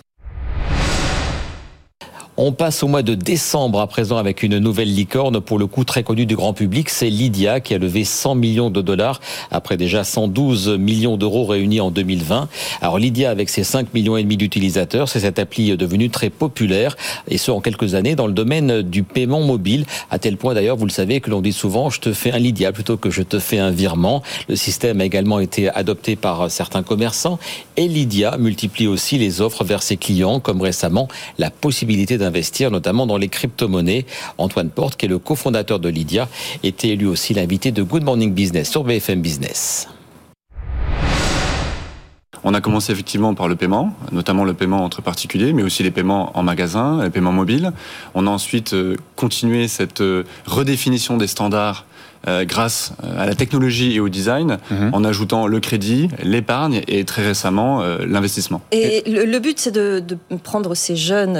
On 2.35 2.51
passe 2.51 2.81
au 2.81 2.87
mois 2.87 3.03
de 3.03 3.13
décembre 3.13 3.79
à 3.79 3.85
présent 3.85 4.17
avec 4.17 4.41
une 4.41 4.57
nouvelle 4.57 4.91
licorne, 4.91 5.39
pour 5.39 5.59
le 5.59 5.67
coup 5.67 5.83
très 5.83 6.01
connue 6.01 6.25
du 6.25 6.35
grand 6.35 6.53
public, 6.53 6.89
c'est 6.89 7.11
Lydia 7.11 7.59
qui 7.59 7.75
a 7.75 7.77
levé 7.77 8.03
100 8.03 8.33
millions 8.33 8.71
de 8.71 8.81
dollars 8.81 9.21
après 9.51 9.77
déjà 9.77 10.03
112 10.03 10.69
millions 10.79 11.15
d'euros 11.15 11.45
réunis 11.45 11.79
en 11.79 11.91
2020. 11.91 12.49
Alors 12.81 12.97
Lydia 12.97 13.29
avec 13.29 13.49
ses 13.49 13.63
5 13.63 13.93
millions 13.93 14.17
et 14.17 14.23
demi 14.23 14.35
d'utilisateurs, 14.35 15.09
c'est 15.09 15.19
cette 15.19 15.37
appli 15.37 15.77
devenue 15.77 16.09
très 16.09 16.31
populaire 16.31 16.97
et 17.27 17.37
ce 17.37 17.51
en 17.51 17.61
quelques 17.61 17.93
années 17.93 18.15
dans 18.15 18.25
le 18.25 18.33
domaine 18.33 18.81
du 18.81 19.03
paiement 19.03 19.41
mobile, 19.41 19.85
à 20.09 20.17
tel 20.17 20.37
point 20.37 20.55
d'ailleurs, 20.55 20.75
vous 20.75 20.87
le 20.87 20.91
savez, 20.91 21.21
que 21.21 21.29
l'on 21.29 21.41
dit 21.41 21.53
souvent 21.53 21.91
je 21.91 21.99
te 21.99 22.13
fais 22.13 22.31
un 22.31 22.39
Lydia 22.39 22.71
plutôt 22.71 22.97
que 22.97 23.11
je 23.11 23.21
te 23.21 23.37
fais 23.37 23.59
un 23.59 23.69
virement. 23.69 24.23
Le 24.49 24.55
système 24.55 25.01
a 25.01 25.05
également 25.05 25.39
été 25.39 25.69
adopté 25.69 26.15
par 26.15 26.49
certains 26.49 26.81
commerçants 26.81 27.37
et 27.77 27.87
Lydia 27.87 28.37
multiplie 28.39 28.87
aussi 28.87 29.19
les 29.19 29.39
offres 29.39 29.63
vers 29.63 29.83
ses 29.83 29.97
clients 29.97 30.39
comme 30.39 30.63
récemment 30.63 31.07
la 31.37 31.51
possibilité 31.51 32.17
d'investir 32.23 32.71
notamment 32.71 33.05
dans 33.05 33.17
les 33.17 33.29
crypto-monnaies. 33.29 34.05
Antoine 34.37 34.69
Porte, 34.69 34.97
qui 34.97 35.05
est 35.05 35.09
le 35.09 35.19
cofondateur 35.19 35.79
de 35.79 35.89
Lydia, 35.89 36.27
était 36.63 36.95
lui 36.95 37.05
aussi 37.05 37.33
l'invité 37.33 37.71
de 37.71 37.83
Good 37.83 38.03
Morning 38.03 38.33
Business 38.33 38.69
sur 38.69 38.83
BFM 38.83 39.21
Business. 39.21 39.87
On 42.45 42.53
a 42.53 42.59
commencé 42.59 42.91
effectivement 42.91 43.33
par 43.35 43.47
le 43.47 43.55
paiement, 43.55 43.93
notamment 44.11 44.43
le 44.43 44.53
paiement 44.53 44.83
entre 44.83 45.01
particuliers, 45.01 45.53
mais 45.53 45.63
aussi 45.63 45.81
les 45.81 45.91
paiements 45.91 46.37
en 46.37 46.43
magasin, 46.43 47.01
les 47.01 47.09
paiements 47.09 47.31
mobiles. 47.31 47.71
On 48.15 48.27
a 48.27 48.29
ensuite 48.29 48.73
euh, 48.73 48.97
continué 49.15 49.69
cette 49.69 50.01
euh, 50.01 50.23
redéfinition 50.45 51.15
des 51.15 51.27
standards 51.27 51.85
euh, 52.25 52.45
grâce 52.45 52.93
euh, 53.03 53.21
à 53.21 53.25
la 53.25 53.35
technologie 53.35 53.95
et 53.95 53.99
au 53.99 54.07
design, 54.07 54.57
mhm. 54.71 54.91
en 54.93 55.03
ajoutant 55.03 55.45
le 55.45 55.59
crédit, 55.59 56.07
l'épargne 56.23 56.81
et 56.87 57.03
très 57.03 57.21
récemment 57.21 57.81
euh, 57.81 58.05
l'investissement. 58.07 58.61
Et 58.71 59.03
le, 59.05 59.39
but, 59.39 59.59
c'est 59.59 59.71
de, 59.71 59.99
de, 59.99 60.17
prendre 60.41 60.73
ces 60.73 60.95
jeunes 60.95 61.37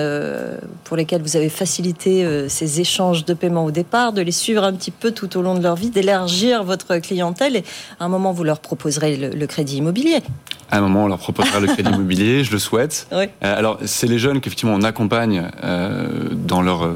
pour 0.83 0.97
lesquels 0.97 1.21
vous 1.21 1.37
avez 1.37 1.47
facilité 1.47 2.27
ces 2.49 2.81
échanges 2.81 3.23
de 3.23 3.33
paiement 3.33 3.65
au 3.65 3.71
départ, 3.71 4.11
de 4.11 4.21
les 4.21 4.31
suivre 4.31 4.63
un 4.63 4.73
petit 4.73 4.91
peu 4.91 5.11
tout 5.11 5.37
au 5.37 5.41
long 5.41 5.55
de 5.55 5.63
leur 5.63 5.75
vie, 5.75 5.89
d'élargir 5.89 6.63
votre 6.63 6.97
clientèle 6.97 7.55
et 7.55 7.63
à 7.99 8.05
un 8.05 8.09
moment, 8.09 8.33
vous 8.33 8.43
leur 8.43 8.59
proposerez 8.59 9.15
le, 9.15 9.29
le 9.29 9.47
crédit 9.47 9.77
immobilier. 9.77 10.21
À 10.73 10.77
un 10.77 10.81
moment, 10.81 11.03
on 11.03 11.07
leur 11.07 11.19
proposera 11.19 11.59
le 11.59 11.67
crédit 11.67 11.89
immobilier, 11.93 12.43
je 12.43 12.51
le 12.51 12.59
souhaite. 12.59 13.07
Oui. 13.11 13.25
alors, 13.41 13.77
c'est 13.85 14.07
les 14.07 14.17
jeunes 14.17 14.41
qu'effectivement 14.41 14.73
on 14.73 14.83
accompagne 14.83 15.49
dans 16.33 16.61
leur 16.61 16.89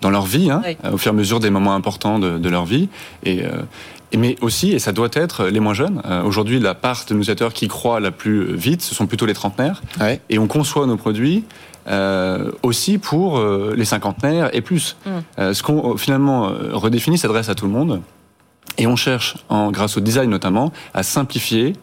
dans 0.00 0.10
leur 0.10 0.26
vie, 0.26 0.50
hein, 0.50 0.62
au 0.92 0.98
fur 0.98 1.12
et 1.12 1.14
à 1.14 1.16
mesure 1.16 1.40
des 1.40 1.50
moments 1.50 1.74
importants 1.74 2.18
de, 2.18 2.38
de 2.38 2.48
leur 2.48 2.64
vie. 2.64 2.88
Et, 3.24 3.44
euh, 3.44 3.62
mais 4.16 4.36
aussi, 4.40 4.72
et 4.72 4.78
ça 4.78 4.92
doit 4.92 5.08
être 5.12 5.46
les 5.46 5.60
moins 5.60 5.74
jeunes. 5.74 6.02
Euh, 6.04 6.22
aujourd'hui, 6.22 6.58
la 6.58 6.74
part 6.74 7.04
de 7.08 7.14
nos 7.14 7.20
utilisateurs 7.20 7.52
qui 7.52 7.68
croient 7.68 8.00
la 8.00 8.10
plus 8.10 8.54
vite, 8.54 8.82
ce 8.82 8.94
sont 8.94 9.06
plutôt 9.06 9.26
les 9.26 9.34
trentenaires. 9.34 9.82
Et 10.28 10.38
on 10.38 10.46
conçoit 10.46 10.86
nos 10.86 10.96
produits 10.96 11.44
euh, 11.88 12.50
aussi 12.62 12.98
pour 12.98 13.38
euh, 13.38 13.74
les 13.76 13.84
cinquantenaires 13.84 14.54
et 14.54 14.60
plus. 14.60 14.96
Mm. 15.04 15.10
Euh, 15.38 15.54
ce 15.54 15.62
qu'on 15.62 15.96
finalement 15.96 16.52
redéfinit 16.72 17.18
s'adresse 17.18 17.48
à 17.48 17.54
tout 17.54 17.66
le 17.66 17.72
monde. 17.72 18.02
Et 18.78 18.86
on 18.86 18.96
cherche, 18.96 19.36
en, 19.48 19.70
grâce 19.70 19.96
au 19.96 20.00
design 20.00 20.30
notamment, 20.30 20.72
à 20.94 21.02
simplifier 21.02 21.74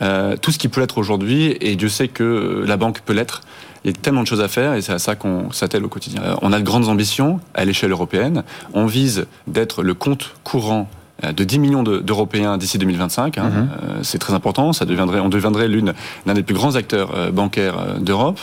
tout 0.00 0.52
ce 0.52 0.58
qui 0.58 0.68
peut 0.68 0.80
l'être 0.80 0.98
aujourd'hui. 0.98 1.56
Et 1.60 1.76
Dieu 1.76 1.88
sait 1.88 2.08
que 2.08 2.64
la 2.66 2.76
banque 2.76 3.00
peut 3.00 3.12
l'être. 3.12 3.42
Il 3.84 3.90
y 3.90 3.94
a 3.94 3.96
tellement 4.00 4.22
de 4.22 4.26
choses 4.26 4.40
à 4.40 4.48
faire 4.48 4.74
et 4.74 4.80
c'est 4.80 4.92
à 4.92 4.98
ça 4.98 5.14
qu'on 5.14 5.52
s'attelle 5.52 5.84
au 5.84 5.88
quotidien. 5.88 6.22
On 6.40 6.52
a 6.52 6.58
de 6.58 6.64
grandes 6.64 6.88
ambitions 6.88 7.40
à 7.52 7.64
l'échelle 7.66 7.90
européenne. 7.90 8.42
On 8.72 8.86
vise 8.86 9.26
d'être 9.46 9.82
le 9.82 9.92
compte 9.92 10.34
courant 10.42 10.88
euh, 10.88 11.03
de 11.32 11.44
10 11.44 11.58
millions 11.58 11.82
d'Européens 11.82 12.58
d'ici 12.58 12.78
2025. 12.78 13.38
Hein. 13.38 13.44
Mhm. 13.44 13.52
Euh, 13.54 13.98
c'est 14.02 14.18
très 14.18 14.34
important. 14.34 14.72
Ça 14.72 14.84
deviendrait, 14.84 15.20
on 15.20 15.28
deviendrait 15.28 15.68
l'une 15.68 15.94
l'un 16.26 16.34
des 16.34 16.42
plus 16.42 16.54
grands 16.54 16.74
acteurs 16.74 17.12
euh, 17.14 17.30
bancaires 17.30 17.98
d'Europe. 18.00 18.40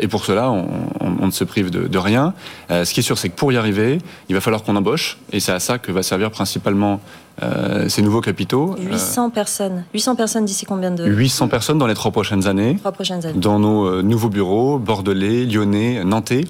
et 0.00 0.08
pour 0.08 0.24
cela, 0.24 0.50
on, 0.50 0.68
on, 1.00 1.26
ne 1.26 1.30
se 1.30 1.44
prive 1.44 1.70
de, 1.70 1.86
de 1.86 1.98
rien. 1.98 2.34
ce 2.70 2.92
qui 2.92 3.00
est 3.00 3.02
sûr, 3.02 3.18
c'est 3.18 3.28
que 3.28 3.36
pour 3.36 3.52
y 3.52 3.56
arriver, 3.56 3.98
il 4.28 4.34
va 4.34 4.40
falloir 4.40 4.62
qu'on 4.62 4.76
embauche. 4.76 5.18
Et 5.32 5.40
c'est 5.40 5.52
à 5.52 5.60
ça 5.60 5.78
que 5.78 5.92
va 5.92 6.02
servir 6.02 6.30
principalement 6.30 7.00
euh, 7.42 7.88
ces 7.88 8.02
nouveaux 8.02 8.20
capitaux. 8.20 8.76
800 8.78 9.30
personnes. 9.30 9.84
800 9.94 10.16
personnes 10.16 10.44
d'ici 10.44 10.66
combien 10.66 10.90
de 10.90 11.04
800 11.04 11.48
personnes 11.48 11.78
dans 11.78 11.86
les 11.86 11.94
trois 11.94 12.10
prochaines 12.10 12.46
années. 12.46 12.76
Trois 12.78 12.92
prochaines 12.92 13.24
années. 13.24 13.38
Dans 13.38 13.58
nos 13.58 14.02
nouveaux 14.02 14.28
bureaux, 14.28 14.78
bordelais, 14.78 15.46
lyonnais, 15.46 16.04
nantais 16.04 16.44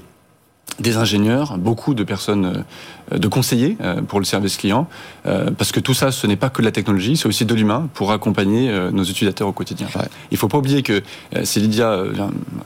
des 0.81 0.96
ingénieurs, 0.96 1.59
beaucoup 1.59 1.94
de 1.94 2.03
personnes, 2.03 2.64
euh, 3.12 3.18
de 3.18 3.29
conseillers 3.29 3.77
euh, 3.81 4.01
pour 4.03 4.18
le 4.18 4.25
service 4.25 4.57
client, 4.57 4.88
euh, 5.27 5.51
parce 5.57 5.70
que 5.70 5.81
tout 5.81 5.94
ça, 5.94 6.11
ce 6.12 6.27
n'est 6.27 6.37
pas 6.37 6.48
que 6.48 6.62
de 6.62 6.66
la 6.66 6.72
technologie, 6.72 7.16
c'est 7.16 7.27
aussi 7.27 7.44
de 7.44 7.55
l'humain 7.55 7.88
pour 7.94 8.12
accompagner 8.12 8.72
nos 8.92 9.05
utilisateurs 9.05 9.48
au 9.48 9.53
quotidien. 9.53 9.87
Il 10.31 10.35
ne 10.35 10.38
faut 10.38 10.48
pas 10.48 10.59
oublier 10.59 10.83
que 10.83 11.03
si 11.44 11.61
Lydia 11.61 11.92
a 11.92 12.05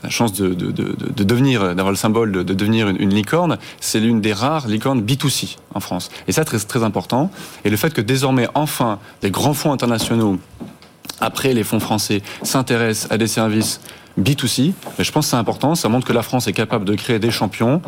la 0.03 0.09
chance 0.09 0.33
de, 0.33 0.49
de, 0.49 0.71
de, 0.71 0.95
de 1.15 1.23
devenir, 1.23 1.75
d'avoir 1.75 1.91
le 1.91 1.97
symbole 1.97 2.31
de, 2.31 2.43
devenir 2.43 2.87
une, 2.87 3.13
licorne, 3.13 3.57
c'est 3.79 3.99
l'une 3.99 4.21
des 4.21 4.33
rares 4.33 4.67
licornes 4.67 5.01
B2C 5.01 5.57
en 5.73 5.79
France. 5.79 6.09
Et 6.27 6.31
ça, 6.31 6.45
très, 6.45 6.59
très 6.59 6.83
important. 6.83 7.31
Et 7.65 7.69
le 7.69 7.77
fait 7.77 7.93
que 7.93 8.01
désormais, 8.01 8.47
enfin, 8.55 8.99
les 9.21 9.31
grands 9.31 9.53
fonds 9.53 9.73
internationaux, 9.73 10.39
après 11.19 11.53
les 11.53 11.63
fonds 11.63 11.79
français, 11.79 12.21
s'intéressent 12.43 13.11
à 13.11 13.17
des 13.17 13.27
services 13.27 13.81
B2C. 14.19 14.73
Mais 14.97 15.03
je 15.03 15.11
pense 15.11 15.25
que 15.25 15.31
c'est 15.31 15.37
important. 15.37 15.75
Ça 15.75 15.89
montre 15.89 16.07
que 16.07 16.13
la 16.13 16.23
France 16.23 16.47
est 16.47 16.53
capable 16.53 16.85
de 16.85 16.95
créer 16.95 17.19
des 17.19 17.31
champions 17.31 17.81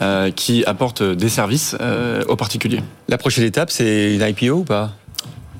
euh, 0.00 0.30
qui 0.30 0.64
apportent 0.64 1.02
des 1.02 1.28
services 1.28 1.76
euh, 1.80 2.22
aux 2.28 2.36
particuliers. 2.36 2.82
La 3.08 3.18
prochaine 3.18 3.44
étape, 3.44 3.70
c'est 3.70 4.14
une 4.14 4.22
IPO 4.22 4.60
ou 4.60 4.64
pas? 4.64 4.92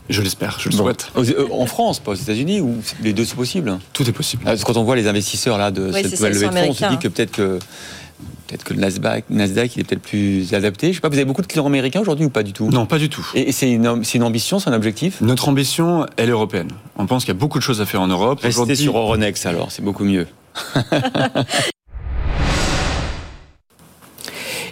Je 0.08 0.20
l'espère, 0.20 0.58
je 0.58 0.68
le 0.68 0.74
souhaite. 0.74 1.10
Euh, 1.16 1.46
en 1.52 1.66
France, 1.66 2.00
pas 2.00 2.10
aux 2.10 2.16
États-Unis, 2.16 2.60
ou 2.60 2.76
les 3.02 3.12
deux 3.12 3.24
c'est 3.24 3.36
possible? 3.36 3.78
Tout 3.92 4.08
est 4.08 4.12
possible. 4.12 4.44
Quand 4.64 4.76
on 4.76 4.84
voit 4.84 4.96
les 4.96 5.06
investisseurs 5.06 5.58
là 5.58 5.70
de 5.70 5.90
cette 5.92 6.12
nouvelle 6.12 6.32
levée 6.34 6.48
de 6.48 6.52
fonds, 6.52 6.70
on 6.70 6.74
se 6.74 6.84
dit 6.86 6.98
que 6.98 7.08
peut-être 7.08 7.30
que 7.30 7.58
peut-être 8.52 8.64
que 8.64 8.74
le 8.74 8.80
Nasdaq, 8.80 9.24
Nasdaq 9.30 9.76
il 9.76 9.80
est 9.80 9.84
peut-être 9.84 10.02
plus 10.02 10.52
adapté. 10.52 10.88
Je 10.88 10.96
sais 10.96 11.00
pas, 11.00 11.08
vous 11.08 11.16
avez 11.16 11.24
beaucoup 11.24 11.40
de 11.40 11.46
clients 11.46 11.66
américains 11.66 12.00
aujourd'hui 12.00 12.26
ou 12.26 12.30
pas 12.30 12.42
du 12.42 12.52
tout? 12.52 12.68
Non, 12.68 12.84
pas 12.84 12.98
du 12.98 13.08
tout. 13.08 13.26
Et 13.34 13.50
c'est 13.50 13.70
une, 13.70 14.02
une, 14.14 14.22
ambition, 14.22 14.58
c'est 14.58 14.68
un 14.68 14.74
objectif? 14.74 15.20
Notre 15.22 15.48
ambition, 15.48 16.06
elle 16.18 16.28
est 16.28 16.32
européenne. 16.32 16.68
On 16.96 17.06
pense 17.06 17.24
qu'il 17.24 17.32
y 17.32 17.36
a 17.36 17.40
beaucoup 17.40 17.58
de 17.58 17.64
choses 17.64 17.80
à 17.80 17.86
faire 17.86 18.02
en 18.02 18.08
Europe. 18.08 18.40
Restez 18.42 18.74
sur 18.74 18.98
Euronext 18.98 19.46
alors, 19.46 19.72
c'est 19.72 19.82
beaucoup 19.82 20.04
mieux. 20.04 20.26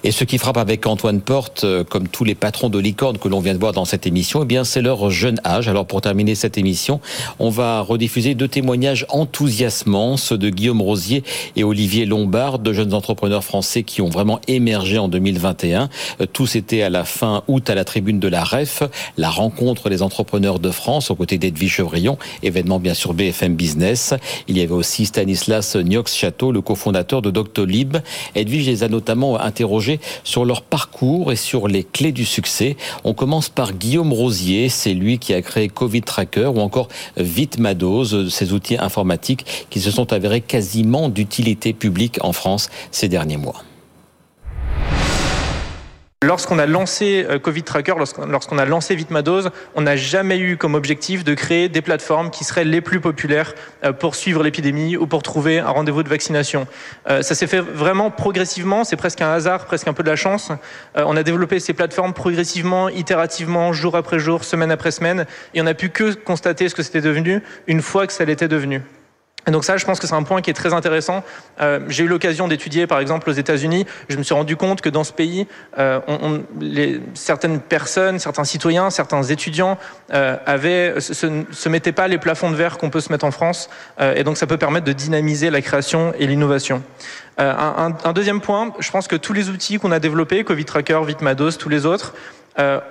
Et 0.02 0.12
ce 0.12 0.24
qui 0.24 0.38
frappe 0.38 0.56
avec 0.56 0.86
Antoine 0.86 1.20
Porte, 1.20 1.64
euh, 1.64 1.84
comme 1.84 2.08
tous 2.08 2.24
les 2.24 2.34
patrons 2.34 2.70
de 2.70 2.78
licorne 2.78 3.18
que 3.18 3.28
l'on 3.28 3.40
vient 3.40 3.52
de 3.52 3.58
voir 3.58 3.72
dans 3.72 3.84
cette 3.84 4.06
émission, 4.06 4.42
eh 4.42 4.46
bien, 4.46 4.64
c'est 4.64 4.80
leur 4.80 5.10
jeune 5.10 5.38
âge. 5.44 5.68
Alors, 5.68 5.86
pour 5.86 6.00
terminer 6.00 6.34
cette 6.34 6.56
émission, 6.56 7.00
on 7.38 7.50
va 7.50 7.82
rediffuser 7.82 8.34
deux 8.34 8.48
témoignages 8.48 9.04
enthousiasmants, 9.10 10.16
ceux 10.16 10.38
de 10.38 10.48
Guillaume 10.48 10.80
Rosier 10.80 11.22
et 11.54 11.64
Olivier 11.64 12.06
Lombard, 12.06 12.58
deux 12.58 12.72
jeunes 12.72 12.94
entrepreneurs 12.94 13.44
français 13.44 13.82
qui 13.82 14.00
ont 14.00 14.08
vraiment 14.08 14.40
émergé 14.48 14.96
en 14.96 15.08
2021. 15.08 15.90
Euh, 16.22 16.26
tous 16.32 16.56
étaient 16.56 16.80
à 16.80 16.88
la 16.88 17.04
fin 17.04 17.42
août 17.46 17.68
à 17.68 17.74
la 17.74 17.84
tribune 17.84 18.20
de 18.20 18.28
la 18.28 18.42
REF, 18.42 18.82
la 19.18 19.28
rencontre 19.28 19.90
des 19.90 20.00
entrepreneurs 20.00 20.60
de 20.60 20.70
France, 20.70 21.10
aux 21.10 21.14
côtés 21.14 21.36
d'Edwige 21.36 21.74
Chevrillon, 21.74 22.16
événement 22.42 22.80
bien 22.80 22.94
sûr 22.94 23.12
BFM 23.12 23.54
Business. 23.54 24.14
Il 24.48 24.56
y 24.56 24.62
avait 24.62 24.72
aussi 24.72 25.04
Stanislas 25.04 25.76
Niox-Château, 25.76 26.52
le 26.52 26.62
cofondateur 26.62 27.20
de 27.20 27.30
Doctolib. 27.30 27.98
Edwige 28.34 28.66
les 28.66 28.82
a 28.82 28.88
notamment 28.88 29.38
interrogés 29.38 29.89
sur 30.22 30.44
leur 30.44 30.62
parcours 30.62 31.32
et 31.32 31.36
sur 31.36 31.66
les 31.66 31.82
clés 31.82 32.12
du 32.12 32.24
succès. 32.24 32.76
On 33.04 33.14
commence 33.14 33.48
par 33.48 33.72
Guillaume 33.72 34.12
Rosier, 34.12 34.68
c'est 34.68 34.94
lui 34.94 35.18
qui 35.18 35.34
a 35.34 35.42
créé 35.42 35.68
Covid 35.68 36.02
Tracker 36.02 36.46
ou 36.54 36.60
encore 36.60 36.88
Vitmados, 37.16 38.28
ces 38.28 38.52
outils 38.52 38.76
informatiques 38.76 39.46
qui 39.70 39.80
se 39.80 39.90
sont 39.90 40.12
avérés 40.12 40.40
quasiment 40.40 41.08
d'utilité 41.08 41.72
publique 41.72 42.18
en 42.22 42.32
France 42.32 42.68
ces 42.90 43.08
derniers 43.08 43.38
mois. 43.38 43.64
Lorsqu'on 46.22 46.58
a 46.58 46.66
lancé 46.66 47.26
euh, 47.30 47.38
Covid 47.38 47.62
Tracker, 47.62 47.94
lorsqu'on 47.96 48.58
a 48.58 48.64
lancé 48.66 48.94
Vitmadose, 48.94 49.50
on 49.74 49.80
n'a 49.80 49.96
jamais 49.96 50.36
eu 50.36 50.58
comme 50.58 50.74
objectif 50.74 51.24
de 51.24 51.32
créer 51.32 51.70
des 51.70 51.80
plateformes 51.80 52.30
qui 52.30 52.44
seraient 52.44 52.66
les 52.66 52.82
plus 52.82 53.00
populaires 53.00 53.54
euh, 53.84 53.94
pour 53.94 54.14
suivre 54.14 54.42
l'épidémie 54.42 54.98
ou 54.98 55.06
pour 55.06 55.22
trouver 55.22 55.60
un 55.60 55.70
rendez-vous 55.70 56.02
de 56.02 56.10
vaccination. 56.10 56.66
Euh, 57.08 57.22
ça 57.22 57.34
s'est 57.34 57.46
fait 57.46 57.60
vraiment 57.60 58.10
progressivement, 58.10 58.84
c'est 58.84 58.96
presque 58.96 59.22
un 59.22 59.32
hasard, 59.32 59.64
presque 59.64 59.88
un 59.88 59.94
peu 59.94 60.02
de 60.02 60.10
la 60.10 60.16
chance. 60.16 60.52
On 60.94 61.16
a 61.16 61.22
développé 61.22 61.58
ces 61.58 61.72
plateformes 61.72 62.12
progressivement, 62.12 62.90
itérativement, 62.90 63.72
jour 63.72 63.96
après 63.96 64.18
jour, 64.18 64.44
semaine 64.44 64.70
après 64.70 64.90
semaine, 64.90 65.24
et 65.54 65.62
on 65.62 65.64
n'a 65.64 65.72
pu 65.72 65.88
que 65.88 66.12
constater 66.12 66.68
ce 66.68 66.74
que 66.74 66.82
c'était 66.82 67.00
devenu 67.00 67.42
une 67.66 67.80
fois 67.80 68.06
que 68.06 68.12
ça 68.12 68.26
l'était 68.26 68.46
devenu. 68.46 68.82
Et 69.46 69.50
donc 69.50 69.64
ça, 69.64 69.76
je 69.76 69.84
pense 69.84 69.98
que 69.98 70.06
c'est 70.06 70.14
un 70.14 70.22
point 70.22 70.42
qui 70.42 70.50
est 70.50 70.54
très 70.54 70.72
intéressant. 70.72 71.24
Euh, 71.60 71.80
J'ai 71.88 72.04
eu 72.04 72.08
l'occasion 72.08 72.48
d'étudier, 72.48 72.86
par 72.86 73.00
exemple, 73.00 73.28
aux 73.30 73.32
États-Unis. 73.32 73.86
Je 74.08 74.16
me 74.16 74.22
suis 74.22 74.34
rendu 74.34 74.56
compte 74.56 74.80
que 74.80 74.88
dans 74.88 75.04
ce 75.04 75.12
pays, 75.12 75.46
euh, 75.78 76.00
on, 76.06 76.18
on, 76.22 76.42
les, 76.60 77.00
certaines 77.14 77.60
personnes, 77.60 78.18
certains 78.18 78.44
citoyens, 78.44 78.90
certains 78.90 79.22
étudiants 79.22 79.78
euh, 80.12 80.36
avaient, 80.46 81.00
se, 81.00 81.44
se 81.50 81.68
mettaient 81.68 81.92
pas 81.92 82.08
les 82.08 82.18
plafonds 82.18 82.50
de 82.50 82.56
verre 82.56 82.78
qu'on 82.78 82.90
peut 82.90 83.00
se 83.00 83.10
mettre 83.12 83.24
en 83.24 83.30
France. 83.30 83.70
Euh, 84.00 84.14
et 84.14 84.24
donc 84.24 84.36
ça 84.36 84.46
peut 84.46 84.58
permettre 84.58 84.86
de 84.86 84.92
dynamiser 84.92 85.50
la 85.50 85.62
création 85.62 86.12
et 86.18 86.26
l'innovation. 86.26 86.82
Euh, 87.40 87.52
un, 87.52 87.96
un, 88.04 88.12
deuxième 88.12 88.40
point, 88.40 88.72
je 88.80 88.90
pense 88.90 89.08
que 89.08 89.16
tous 89.16 89.32
les 89.32 89.48
outils 89.48 89.78
qu'on 89.78 89.92
a 89.92 89.98
développés, 89.98 90.44
Covid 90.44 90.64
Tracker, 90.64 91.00
Vitmados, 91.06 91.52
tous 91.52 91.68
les 91.70 91.86
autres, 91.86 92.14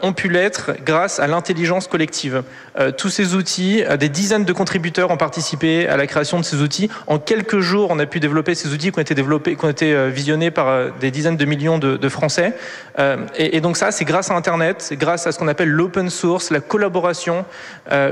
ont 0.01 0.13
pu 0.13 0.29
l'être 0.29 0.71
grâce 0.83 1.19
à 1.19 1.27
l'intelligence 1.27 1.87
collective. 1.87 2.43
Euh, 2.77 2.91
tous 2.91 3.09
ces 3.09 3.35
outils, 3.35 3.83
euh, 3.83 3.97
des 3.97 4.09
dizaines 4.09 4.45
de 4.45 4.53
contributeurs 4.53 5.11
ont 5.11 5.17
participé 5.17 5.87
à 5.87 5.97
la 5.97 6.07
création 6.07 6.39
de 6.39 6.45
ces 6.45 6.61
outils. 6.61 6.89
En 7.07 7.19
quelques 7.19 7.59
jours, 7.59 7.89
on 7.91 7.99
a 7.99 8.05
pu 8.05 8.19
développer 8.19 8.55
ces 8.55 8.73
outils 8.73 8.91
qui 8.91 8.99
ont 8.99 9.69
été 9.69 9.93
euh, 9.93 10.09
visionnés 10.09 10.51
par 10.51 10.67
euh, 10.67 10.89
des 10.99 11.11
dizaines 11.11 11.37
de 11.37 11.45
millions 11.45 11.77
de, 11.77 12.09
Français. 12.09 12.53
Euh, 12.97 13.17
et, 13.37 13.57
et, 13.57 13.61
donc 13.61 13.77
ça, 13.77 13.91
c'est 13.91 14.05
grâce 14.05 14.31
à 14.31 14.35
Internet, 14.35 14.77
c'est 14.79 14.95
grâce 14.95 15.27
à 15.27 15.31
ce 15.31 15.37
qu'on 15.37 15.47
appelle 15.47 15.69
l'open 15.69 16.09
source, 16.09 16.49
la 16.49 16.59
collaboration 16.59 17.45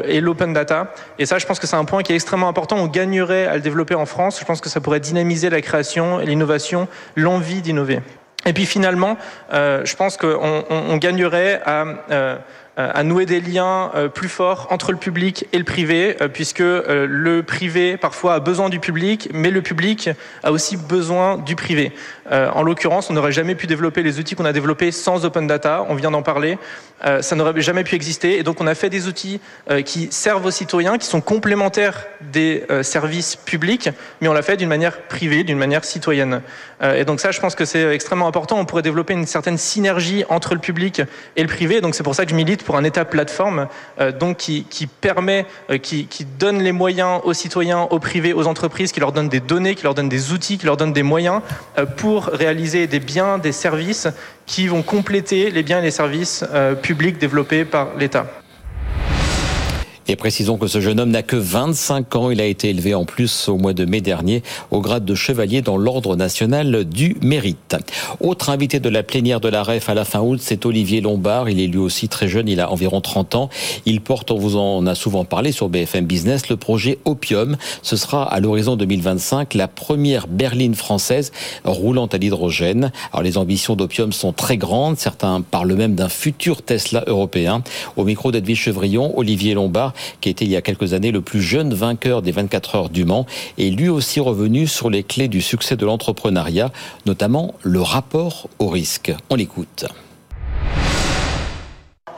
et 0.05 0.21
l'open 0.21 0.53
data. 0.53 0.93
Et 1.17 1.25
ça, 1.25 1.39
je 1.39 1.45
pense 1.45 1.59
que 1.59 1.67
c'est 1.67 1.75
un 1.75 1.85
point 1.85 2.03
qui 2.03 2.11
est 2.11 2.15
extrêmement 2.15 2.47
important. 2.47 2.77
On 2.77 2.87
gagnerait 2.87 3.47
à 3.47 3.55
le 3.55 3.61
développer 3.61 3.95
en 3.95 4.05
France. 4.05 4.39
Je 4.39 4.45
pense 4.45 4.61
que 4.61 4.69
ça 4.69 4.81
pourrait 4.81 4.99
dynamiser 4.99 5.49
la 5.49 5.61
création, 5.61 6.19
l'innovation, 6.19 6.87
l'envie 7.15 7.61
d'innover. 7.61 8.01
Et 8.45 8.53
puis 8.53 8.65
finalement, 8.65 9.17
euh, 9.51 9.83
je 9.83 9.95
pense 9.95 10.15
qu'on 10.15 10.63
on, 10.69 10.75
on 10.89 10.97
gagnerait 10.97 11.61
euh, 11.67 12.37
à 12.77 13.03
nouer 13.03 13.25
des 13.25 13.41
liens 13.41 13.91
plus 14.13 14.29
forts 14.29 14.67
entre 14.69 14.91
le 14.91 14.99
public 14.99 15.47
et 15.51 15.57
le 15.57 15.63
privé, 15.63 16.15
puisque 16.31 16.59
le 16.59 17.41
privé 17.41 17.97
parfois 17.97 18.35
a 18.35 18.39
besoin 18.39 18.69
du 18.69 18.79
public, 18.79 19.29
mais 19.33 19.49
le 19.49 19.63
public 19.63 20.11
a 20.43 20.51
aussi 20.51 20.77
besoin 20.77 21.37
du 21.37 21.55
privé. 21.55 21.91
En 22.31 22.61
l'occurrence, 22.63 23.09
on 23.09 23.13
n'aurait 23.13 23.31
jamais 23.31 23.55
pu 23.55 23.67
développer 23.67 24.03
les 24.03 24.19
outils 24.19 24.35
qu'on 24.35 24.45
a 24.45 24.53
développés 24.53 24.91
sans 24.91 25.25
open 25.25 25.47
data, 25.47 25.85
on 25.89 25.95
vient 25.95 26.11
d'en 26.11 26.21
parler. 26.21 26.57
Ça 27.21 27.35
n'aurait 27.35 27.61
jamais 27.61 27.83
pu 27.83 27.95
exister, 27.95 28.37
et 28.37 28.43
donc 28.43 28.59
on 28.59 28.67
a 28.67 28.75
fait 28.75 28.89
des 28.89 29.07
outils 29.07 29.39
qui 29.85 30.09
servent 30.11 30.45
aux 30.45 30.51
citoyens, 30.51 30.97
qui 30.97 31.07
sont 31.07 31.21
complémentaires 31.21 32.05
des 32.21 32.65
services 32.81 33.35
publics, 33.35 33.89
mais 34.19 34.27
on 34.27 34.33
l'a 34.33 34.41
fait 34.41 34.57
d'une 34.57 34.69
manière 34.69 35.03
privée, 35.03 35.43
d'une 35.43 35.57
manière 35.57 35.85
citoyenne. 35.85 36.41
Et 36.83 37.05
donc 37.05 37.19
ça, 37.19 37.31
je 37.31 37.39
pense 37.39 37.55
que 37.55 37.65
c'est 37.65 37.93
extrêmement 37.93 38.27
important. 38.27 38.59
On 38.59 38.65
pourrait 38.65 38.81
développer 38.81 39.13
une 39.13 39.25
certaine 39.25 39.57
synergie 39.57 40.25
entre 40.29 40.53
le 40.53 40.59
public 40.59 41.01
et 41.35 41.41
le 41.41 41.47
privé. 41.47 41.81
Donc 41.81 41.95
c'est 41.95 42.03
pour 42.03 42.15
ça 42.15 42.25
que 42.25 42.31
je 42.31 42.35
milite 42.35 42.63
pour 42.63 42.77
un 42.77 42.83
État 42.83 43.05
plateforme, 43.05 43.67
euh, 43.99 44.11
donc 44.11 44.37
qui, 44.37 44.87
permet, 45.01 45.45
euh, 45.69 45.77
qui, 45.77 46.07
donne 46.39 46.61
les 46.61 46.71
moyens 46.71 47.21
aux 47.23 47.33
citoyens, 47.33 47.81
aux 47.89 47.99
privés, 47.99 48.33
aux 48.33 48.47
entreprises, 48.47 48.91
qui 48.91 48.99
leur 48.99 49.11
donne 49.11 49.29
des 49.29 49.39
données, 49.39 49.75
qui 49.75 49.83
leur 49.83 49.93
donne 49.93 50.09
des 50.09 50.31
outils, 50.31 50.57
qui 50.57 50.65
leur 50.65 50.77
donne 50.77 50.93
des 50.93 51.03
moyens 51.03 51.41
euh, 51.77 51.85
pour 52.17 52.33
réaliser 52.33 52.87
des 52.87 52.99
biens, 52.99 53.37
des 53.37 53.51
services 53.51 54.07
qui 54.47 54.67
vont 54.67 54.81
compléter 54.81 55.51
les 55.51 55.61
biens 55.61 55.77
et 55.77 55.83
les 55.83 55.91
services 55.91 56.43
publics 56.81 57.19
développés 57.19 57.63
par 57.63 57.95
l'État. 57.95 58.25
Et 60.09 60.15
précisons 60.15 60.57
que 60.57 60.67
ce 60.67 60.79
jeune 60.79 61.01
homme 61.01 61.09
n'a 61.09 61.21
que 61.21 61.35
25 61.35 62.15
ans. 62.15 62.31
Il 62.31 62.39
a 62.39 62.45
été 62.45 62.69
élevé 62.69 62.93
en 62.93 63.03
plus 63.03 63.49
au 63.49 63.57
mois 63.57 63.73
de 63.73 63.83
mai 63.83 63.99
dernier 63.99 64.41
au 64.71 64.79
grade 64.79 65.03
de 65.03 65.15
chevalier 65.15 65.61
dans 65.61 65.75
l'ordre 65.75 66.15
national 66.15 66.85
du 66.85 67.17
mérite. 67.21 67.75
Autre 68.21 68.49
invité 68.49 68.79
de 68.79 68.87
la 68.87 69.03
plénière 69.03 69.41
de 69.41 69.49
la 69.49 69.63
REF 69.63 69.89
à 69.89 69.93
la 69.93 70.05
fin 70.05 70.21
août, 70.21 70.39
c'est 70.41 70.65
Olivier 70.65 71.01
Lombard. 71.01 71.49
Il 71.49 71.59
est 71.59 71.67
lui 71.67 71.79
aussi 71.79 72.07
très 72.07 72.29
jeune, 72.29 72.47
il 72.47 72.61
a 72.61 72.71
environ 72.71 73.01
30 73.01 73.35
ans. 73.35 73.49
Il 73.85 73.99
porte, 73.99 74.31
on 74.31 74.37
vous 74.37 74.55
en 74.55 74.85
a 74.87 74.95
souvent 74.95 75.25
parlé 75.25 75.51
sur 75.51 75.67
BFM 75.67 76.05
Business, 76.05 76.47
le 76.47 76.55
projet 76.55 76.99
Opium. 77.03 77.57
Ce 77.81 77.97
sera 77.97 78.23
à 78.23 78.39
l'horizon 78.39 78.77
2025 78.77 79.55
la 79.55 79.67
première 79.67 80.27
berline 80.27 80.75
française 80.75 81.33
roulant 81.65 82.05
à 82.05 82.17
l'hydrogène. 82.17 82.93
Alors 83.11 83.23
les 83.23 83.37
ambitions 83.37 83.75
d'Opium 83.75 84.13
sont 84.13 84.31
très 84.31 84.55
grandes. 84.55 84.97
Certains 84.97 85.41
parlent 85.41 85.73
même 85.73 85.95
d'un 85.95 86.09
futur 86.09 86.61
Tesla 86.61 87.03
européen. 87.07 87.61
Au 87.97 88.05
micro 88.05 88.31
d'Edwige 88.31 88.61
Chevrillon, 88.61 89.17
Olivier 89.17 89.53
Lombard 89.53 89.93
qui 90.21 90.29
était 90.29 90.45
il 90.45 90.51
y 90.51 90.55
a 90.55 90.61
quelques 90.61 90.93
années 90.93 91.11
le 91.11 91.21
plus 91.21 91.41
jeune 91.41 91.73
vainqueur 91.73 92.21
des 92.21 92.31
24 92.31 92.75
heures 92.75 92.89
du 92.89 93.05
Mans, 93.05 93.25
est 93.57 93.69
lui 93.69 93.89
aussi 93.89 94.19
revenu 94.19 94.67
sur 94.67 94.89
les 94.89 95.03
clés 95.03 95.27
du 95.27 95.41
succès 95.41 95.75
de 95.75 95.85
l'entrepreneuriat, 95.85 96.71
notamment 97.05 97.53
le 97.63 97.81
rapport 97.81 98.49
au 98.59 98.67
risque. 98.67 99.13
On 99.29 99.35
l'écoute. 99.35 99.85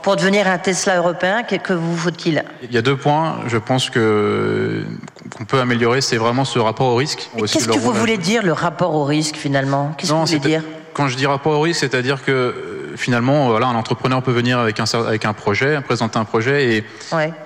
Pour 0.02 0.16
devenir 0.16 0.48
un 0.48 0.56
Tesla 0.56 0.96
européen, 0.96 1.42
que 1.42 1.74
vous 1.74 1.96
faut-il? 1.96 2.42
Il 2.62 2.72
y 2.72 2.78
a 2.78 2.82
deux 2.82 2.96
points, 2.96 3.36
je 3.48 3.58
pense 3.58 3.90
que 3.90 4.82
qu'on 5.36 5.44
peut 5.44 5.60
améliorer, 5.60 6.00
c'est 6.00 6.16
vraiment 6.16 6.46
ce 6.46 6.58
rapport 6.58 6.86
au 6.86 6.96
risque. 6.96 7.28
Qu'est-ce 7.36 7.68
que 7.68 7.78
vous 7.78 7.92
voulez 7.92 8.16
dire 8.16 8.42
le 8.42 8.52
rapport 8.52 8.94
au 8.94 9.04
risque 9.04 9.36
finalement? 9.36 9.92
Qu'est-ce 9.98 10.10
que 10.10 10.16
vous 10.16 10.24
voulez 10.24 10.38
dire? 10.38 10.62
Quand 10.94 11.08
je 11.08 11.16
dis 11.16 11.26
rapport 11.26 11.52
au 11.52 11.60
risque, 11.60 11.80
c'est-à-dire 11.80 12.24
que 12.24 12.79
finalement, 12.96 13.48
voilà, 13.48 13.66
un 13.66 13.74
entrepreneur 13.74 14.22
peut 14.22 14.32
venir 14.32 14.58
avec 14.58 14.80
un, 14.80 14.84
avec 15.06 15.24
un 15.24 15.32
projet, 15.32 15.80
présenter 15.80 16.18
un 16.18 16.24
projet, 16.24 16.76
et 16.76 16.84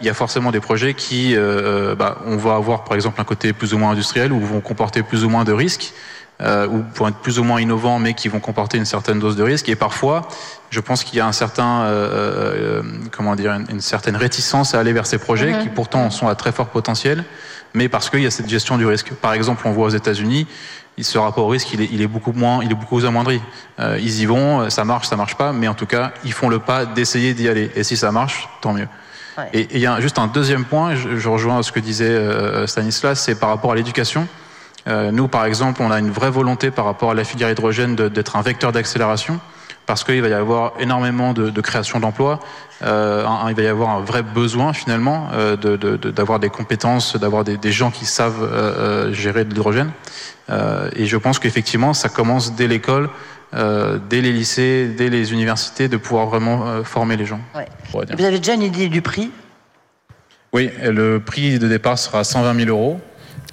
il 0.00 0.06
y 0.06 0.08
a 0.08 0.14
forcément 0.14 0.50
des 0.50 0.60
projets 0.60 0.94
qui, 0.94 1.34
euh, 1.36 1.94
bah, 1.94 2.18
on 2.26 2.36
va 2.36 2.54
avoir 2.54 2.84
par 2.84 2.94
exemple 2.94 3.20
un 3.20 3.24
côté 3.24 3.52
plus 3.52 3.74
ou 3.74 3.78
moins 3.78 3.90
industriel, 3.90 4.32
ou 4.32 4.40
vont 4.40 4.60
comporter 4.60 5.02
plus 5.02 5.24
ou 5.24 5.28
moins 5.28 5.44
de 5.44 5.52
risques, 5.52 5.92
euh, 6.42 6.66
ou 6.66 6.84
vont 6.94 7.08
être 7.08 7.18
plus 7.18 7.38
ou 7.38 7.44
moins 7.44 7.60
innovants, 7.60 7.98
mais 7.98 8.14
qui 8.14 8.28
vont 8.28 8.40
comporter 8.40 8.78
une 8.78 8.84
certaine 8.84 9.18
dose 9.18 9.36
de 9.36 9.42
risque. 9.42 9.68
Et 9.68 9.76
parfois, 9.76 10.28
je 10.70 10.80
pense 10.80 11.04
qu'il 11.04 11.18
y 11.18 11.20
a 11.20 11.26
un 11.26 11.32
certain, 11.32 11.82
euh, 11.82 12.82
comment 13.12 13.36
dire, 13.36 13.52
une, 13.52 13.80
certaine 13.80 14.16
réticence 14.16 14.74
à 14.74 14.80
aller 14.80 14.92
vers 14.92 15.06
ces 15.06 15.18
projets 15.18 15.52
mm-hmm. 15.52 15.62
qui 15.62 15.68
pourtant 15.68 16.10
sont 16.10 16.28
à 16.28 16.34
très 16.34 16.52
fort 16.52 16.68
potentiel, 16.68 17.24
mais 17.74 17.88
parce 17.88 18.10
qu'il 18.10 18.20
y 18.20 18.26
a 18.26 18.30
cette 18.30 18.48
gestion 18.48 18.78
du 18.78 18.86
risque. 18.86 19.12
Par 19.14 19.32
exemple, 19.32 19.62
on 19.66 19.72
voit 19.72 19.86
aux 19.86 19.90
États-Unis, 19.90 20.46
ce 21.02 21.18
rapport 21.18 21.46
au 21.46 21.48
risque, 21.48 21.72
il 21.72 21.82
est, 21.82 21.88
il 21.90 22.00
est 22.02 22.06
beaucoup 22.06 22.32
moins, 22.32 22.62
il 22.62 22.70
est 22.70 22.76
beaucoup 22.76 23.04
amoindri. 23.04 23.40
Euh, 23.80 23.98
ils 24.00 24.20
y 24.20 24.26
vont, 24.26 24.60
euh, 24.60 24.70
ça 24.70 24.84
marche, 24.84 25.08
ça 25.08 25.16
marche 25.16 25.34
pas, 25.34 25.52
mais 25.52 25.66
en 25.66 25.74
tout 25.74 25.86
cas, 25.86 26.12
ils 26.24 26.32
font 26.32 26.48
le 26.48 26.60
pas 26.60 26.86
d'essayer 26.86 27.34
d'y 27.34 27.48
aller. 27.48 27.70
Et 27.74 27.82
si 27.82 27.96
ça 27.96 28.12
marche, 28.12 28.48
tant 28.60 28.72
mieux. 28.72 28.86
Et 29.52 29.66
il 29.72 29.80
y 29.80 29.86
a 29.86 30.00
juste 30.00 30.20
un 30.20 30.28
deuxième 30.28 30.64
point, 30.64 30.94
je, 30.94 31.16
je 31.16 31.28
rejoins 31.28 31.60
ce 31.64 31.72
que 31.72 31.80
disait 31.80 32.08
euh, 32.08 32.68
Stanislas, 32.68 33.20
c'est 33.20 33.34
par 33.34 33.48
rapport 33.48 33.72
à 33.72 33.74
l'éducation. 33.74 34.28
Euh, 34.86 35.10
nous, 35.10 35.28
par 35.28 35.44
exemple, 35.46 35.82
on 35.82 35.90
a 35.90 35.98
une 35.98 36.10
vraie 36.10 36.30
volonté 36.30 36.70
par 36.70 36.84
rapport 36.84 37.12
à 37.12 37.14
la 37.14 37.24
filière 37.24 37.50
hydrogène 37.50 37.96
d'être 37.96 38.36
un 38.36 38.42
vecteur 38.42 38.72
d'accélération 38.72 39.40
parce 39.86 40.04
qu'il 40.04 40.20
va 40.22 40.28
y 40.28 40.32
avoir 40.32 40.72
énormément 40.78 41.32
de, 41.32 41.50
de 41.50 41.60
création 41.60 42.00
d'emplois. 42.00 42.40
Euh, 42.82 43.24
il 43.48 43.54
va 43.54 43.62
y 43.62 43.66
avoir 43.66 43.90
un 43.90 44.00
vrai 44.00 44.22
besoin 44.22 44.72
finalement 44.72 45.28
euh, 45.34 45.56
d'avoir 45.56 46.38
de, 46.38 46.46
des 46.46 46.50
compétences, 46.50 47.16
d'avoir 47.16 47.44
des, 47.44 47.56
des, 47.56 47.72
gens 47.72 47.90
qui 47.90 48.06
savent 48.06 48.42
euh, 48.42 49.12
gérer 49.12 49.44
de 49.44 49.50
l'hydrogène. 49.50 49.92
Euh, 50.50 50.90
et 50.96 51.06
je 51.06 51.16
pense 51.16 51.38
qu'effectivement, 51.38 51.94
ça 51.94 52.08
commence 52.08 52.54
dès 52.54 52.66
l'école, 52.66 53.08
euh, 53.54 53.98
dès 54.08 54.20
les 54.20 54.32
lycées, 54.32 54.88
dès 54.88 55.08
les 55.08 55.32
universités, 55.32 55.88
de 55.88 55.96
pouvoir 55.96 56.26
vraiment 56.26 56.82
former 56.82 57.16
les 57.16 57.26
gens. 57.26 57.40
Ouais. 57.54 57.66
Vous 57.92 58.24
avez 58.24 58.38
déjà 58.38 58.54
une 58.54 58.62
idée 58.62 58.88
du 58.88 59.02
prix? 59.02 59.30
Oui, 60.52 60.70
le 60.82 61.18
prix 61.18 61.58
de 61.58 61.68
départ 61.68 61.98
sera 61.98 62.22
120 62.24 62.64
000 62.64 62.70
euros. 62.70 63.00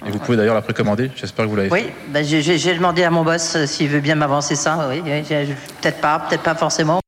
Et 0.06 0.10
vous 0.10 0.18
pouvez 0.18 0.36
d'ailleurs 0.36 0.54
la 0.54 0.62
précommander. 0.62 1.10
J'espère 1.16 1.44
que 1.44 1.50
vous 1.50 1.56
l'avez 1.56 1.70
oui, 1.70 1.80
fait. 1.80 1.86
Oui, 1.86 1.92
bah, 2.08 2.22
j'ai 2.22 2.74
demandé 2.74 3.04
à 3.04 3.10
mon 3.10 3.22
boss 3.22 3.56
euh, 3.56 3.66
s'il 3.66 3.88
veut 3.88 4.00
bien 4.00 4.14
m'avancer 4.14 4.54
ça. 4.54 4.88
Oui, 4.88 5.00
peut-être 5.02 6.00
pas, 6.00 6.18
peut-être 6.18 6.42
pas 6.42 6.54
forcément. 6.54 7.01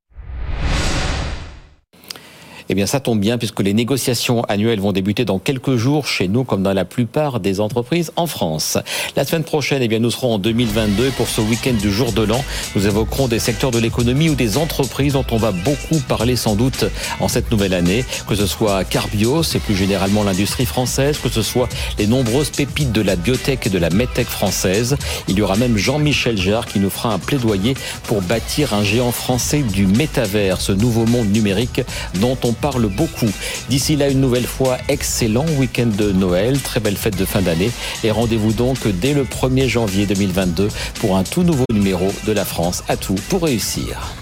Eh 2.67 2.73
bien, 2.73 2.87
ça 2.87 2.99
tombe 2.99 3.19
bien 3.19 3.37
puisque 3.37 3.59
les 3.59 3.73
négociations 3.73 4.43
annuelles 4.45 4.79
vont 4.79 4.91
débuter 4.91 5.23
dans 5.23 5.37
quelques 5.37 5.75
jours 5.75 6.07
chez 6.07 6.27
nous, 6.27 6.43
comme 6.43 6.63
dans 6.63 6.73
la 6.73 6.83
plupart 6.85 7.39
des 7.39 7.59
entreprises 7.59 8.11
en 8.15 8.25
France. 8.25 8.79
La 9.15 9.23
semaine 9.23 9.43
prochaine, 9.43 9.83
eh 9.83 9.87
bien, 9.87 9.99
nous 9.99 10.09
serons 10.09 10.35
en 10.35 10.39
2022 10.39 11.11
pour 11.11 11.27
ce 11.27 11.41
week-end 11.41 11.73
du 11.73 11.91
jour 11.91 12.11
de 12.11 12.23
l'an. 12.23 12.43
Nous 12.75 12.87
évoquerons 12.87 13.27
des 13.27 13.37
secteurs 13.37 13.69
de 13.69 13.77
l'économie 13.77 14.29
ou 14.29 14.35
des 14.35 14.57
entreprises 14.57 15.13
dont 15.13 15.25
on 15.31 15.37
va 15.37 15.51
beaucoup 15.51 15.99
parler 16.07 16.35
sans 16.35 16.55
doute 16.55 16.85
en 17.19 17.27
cette 17.27 17.51
nouvelle 17.51 17.75
année, 17.75 18.03
que 18.27 18.33
ce 18.33 18.47
soit 18.47 18.83
Carbios 18.83 19.43
et 19.53 19.59
plus 19.59 19.75
généralement 19.75 20.23
l'industrie 20.23 20.65
française, 20.65 21.19
que 21.21 21.29
ce 21.29 21.43
soit 21.43 21.69
les 21.99 22.07
nombreuses 22.07 22.49
pépites 22.49 22.91
de 22.91 23.01
la 23.01 23.15
biotech 23.15 23.67
et 23.67 23.69
de 23.69 23.77
la 23.77 23.91
medtech 23.91 24.27
française. 24.27 24.97
Il 25.27 25.37
y 25.37 25.43
aura 25.43 25.55
même 25.55 25.77
Jean-Michel 25.77 26.37
Jarre 26.37 26.65
qui 26.65 26.79
nous 26.79 26.89
fera 26.89 27.13
un 27.13 27.19
plaidoyer 27.19 27.75
pour 28.05 28.23
bâtir 28.23 28.73
un 28.73 28.83
géant 28.83 29.11
français 29.11 29.61
du 29.61 29.85
métavers, 29.85 30.61
ce 30.61 30.71
nouveau 30.71 31.05
monde 31.05 31.31
numérique 31.31 31.81
dont 32.15 32.37
on 32.43 32.54
parle 32.55 32.87
beaucoup. 32.87 33.29
D'ici 33.69 33.95
là, 33.95 34.09
une 34.09 34.21
nouvelle 34.21 34.45
fois, 34.45 34.77
excellent 34.87 35.45
week-end 35.57 35.87
de 35.97 36.11
Noël, 36.11 36.59
très 36.61 36.79
belle 36.79 36.97
fête 36.97 37.17
de 37.17 37.25
fin 37.25 37.41
d'année 37.41 37.71
et 38.03 38.11
rendez-vous 38.11 38.53
donc 38.53 38.87
dès 38.87 39.13
le 39.13 39.23
1er 39.23 39.67
janvier 39.67 40.05
2022 40.05 40.69
pour 40.95 41.17
un 41.17 41.23
tout 41.23 41.43
nouveau 41.43 41.65
numéro 41.71 42.11
de 42.25 42.31
La 42.31 42.45
France 42.45 42.83
à 42.87 42.97
tout 42.97 43.15
pour 43.29 43.43
réussir. 43.43 44.15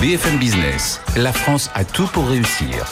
BFM 0.00 0.38
Business, 0.38 1.00
la 1.16 1.32
France 1.32 1.70
a 1.74 1.84
tout 1.84 2.06
pour 2.12 2.26
réussir. 2.28 2.84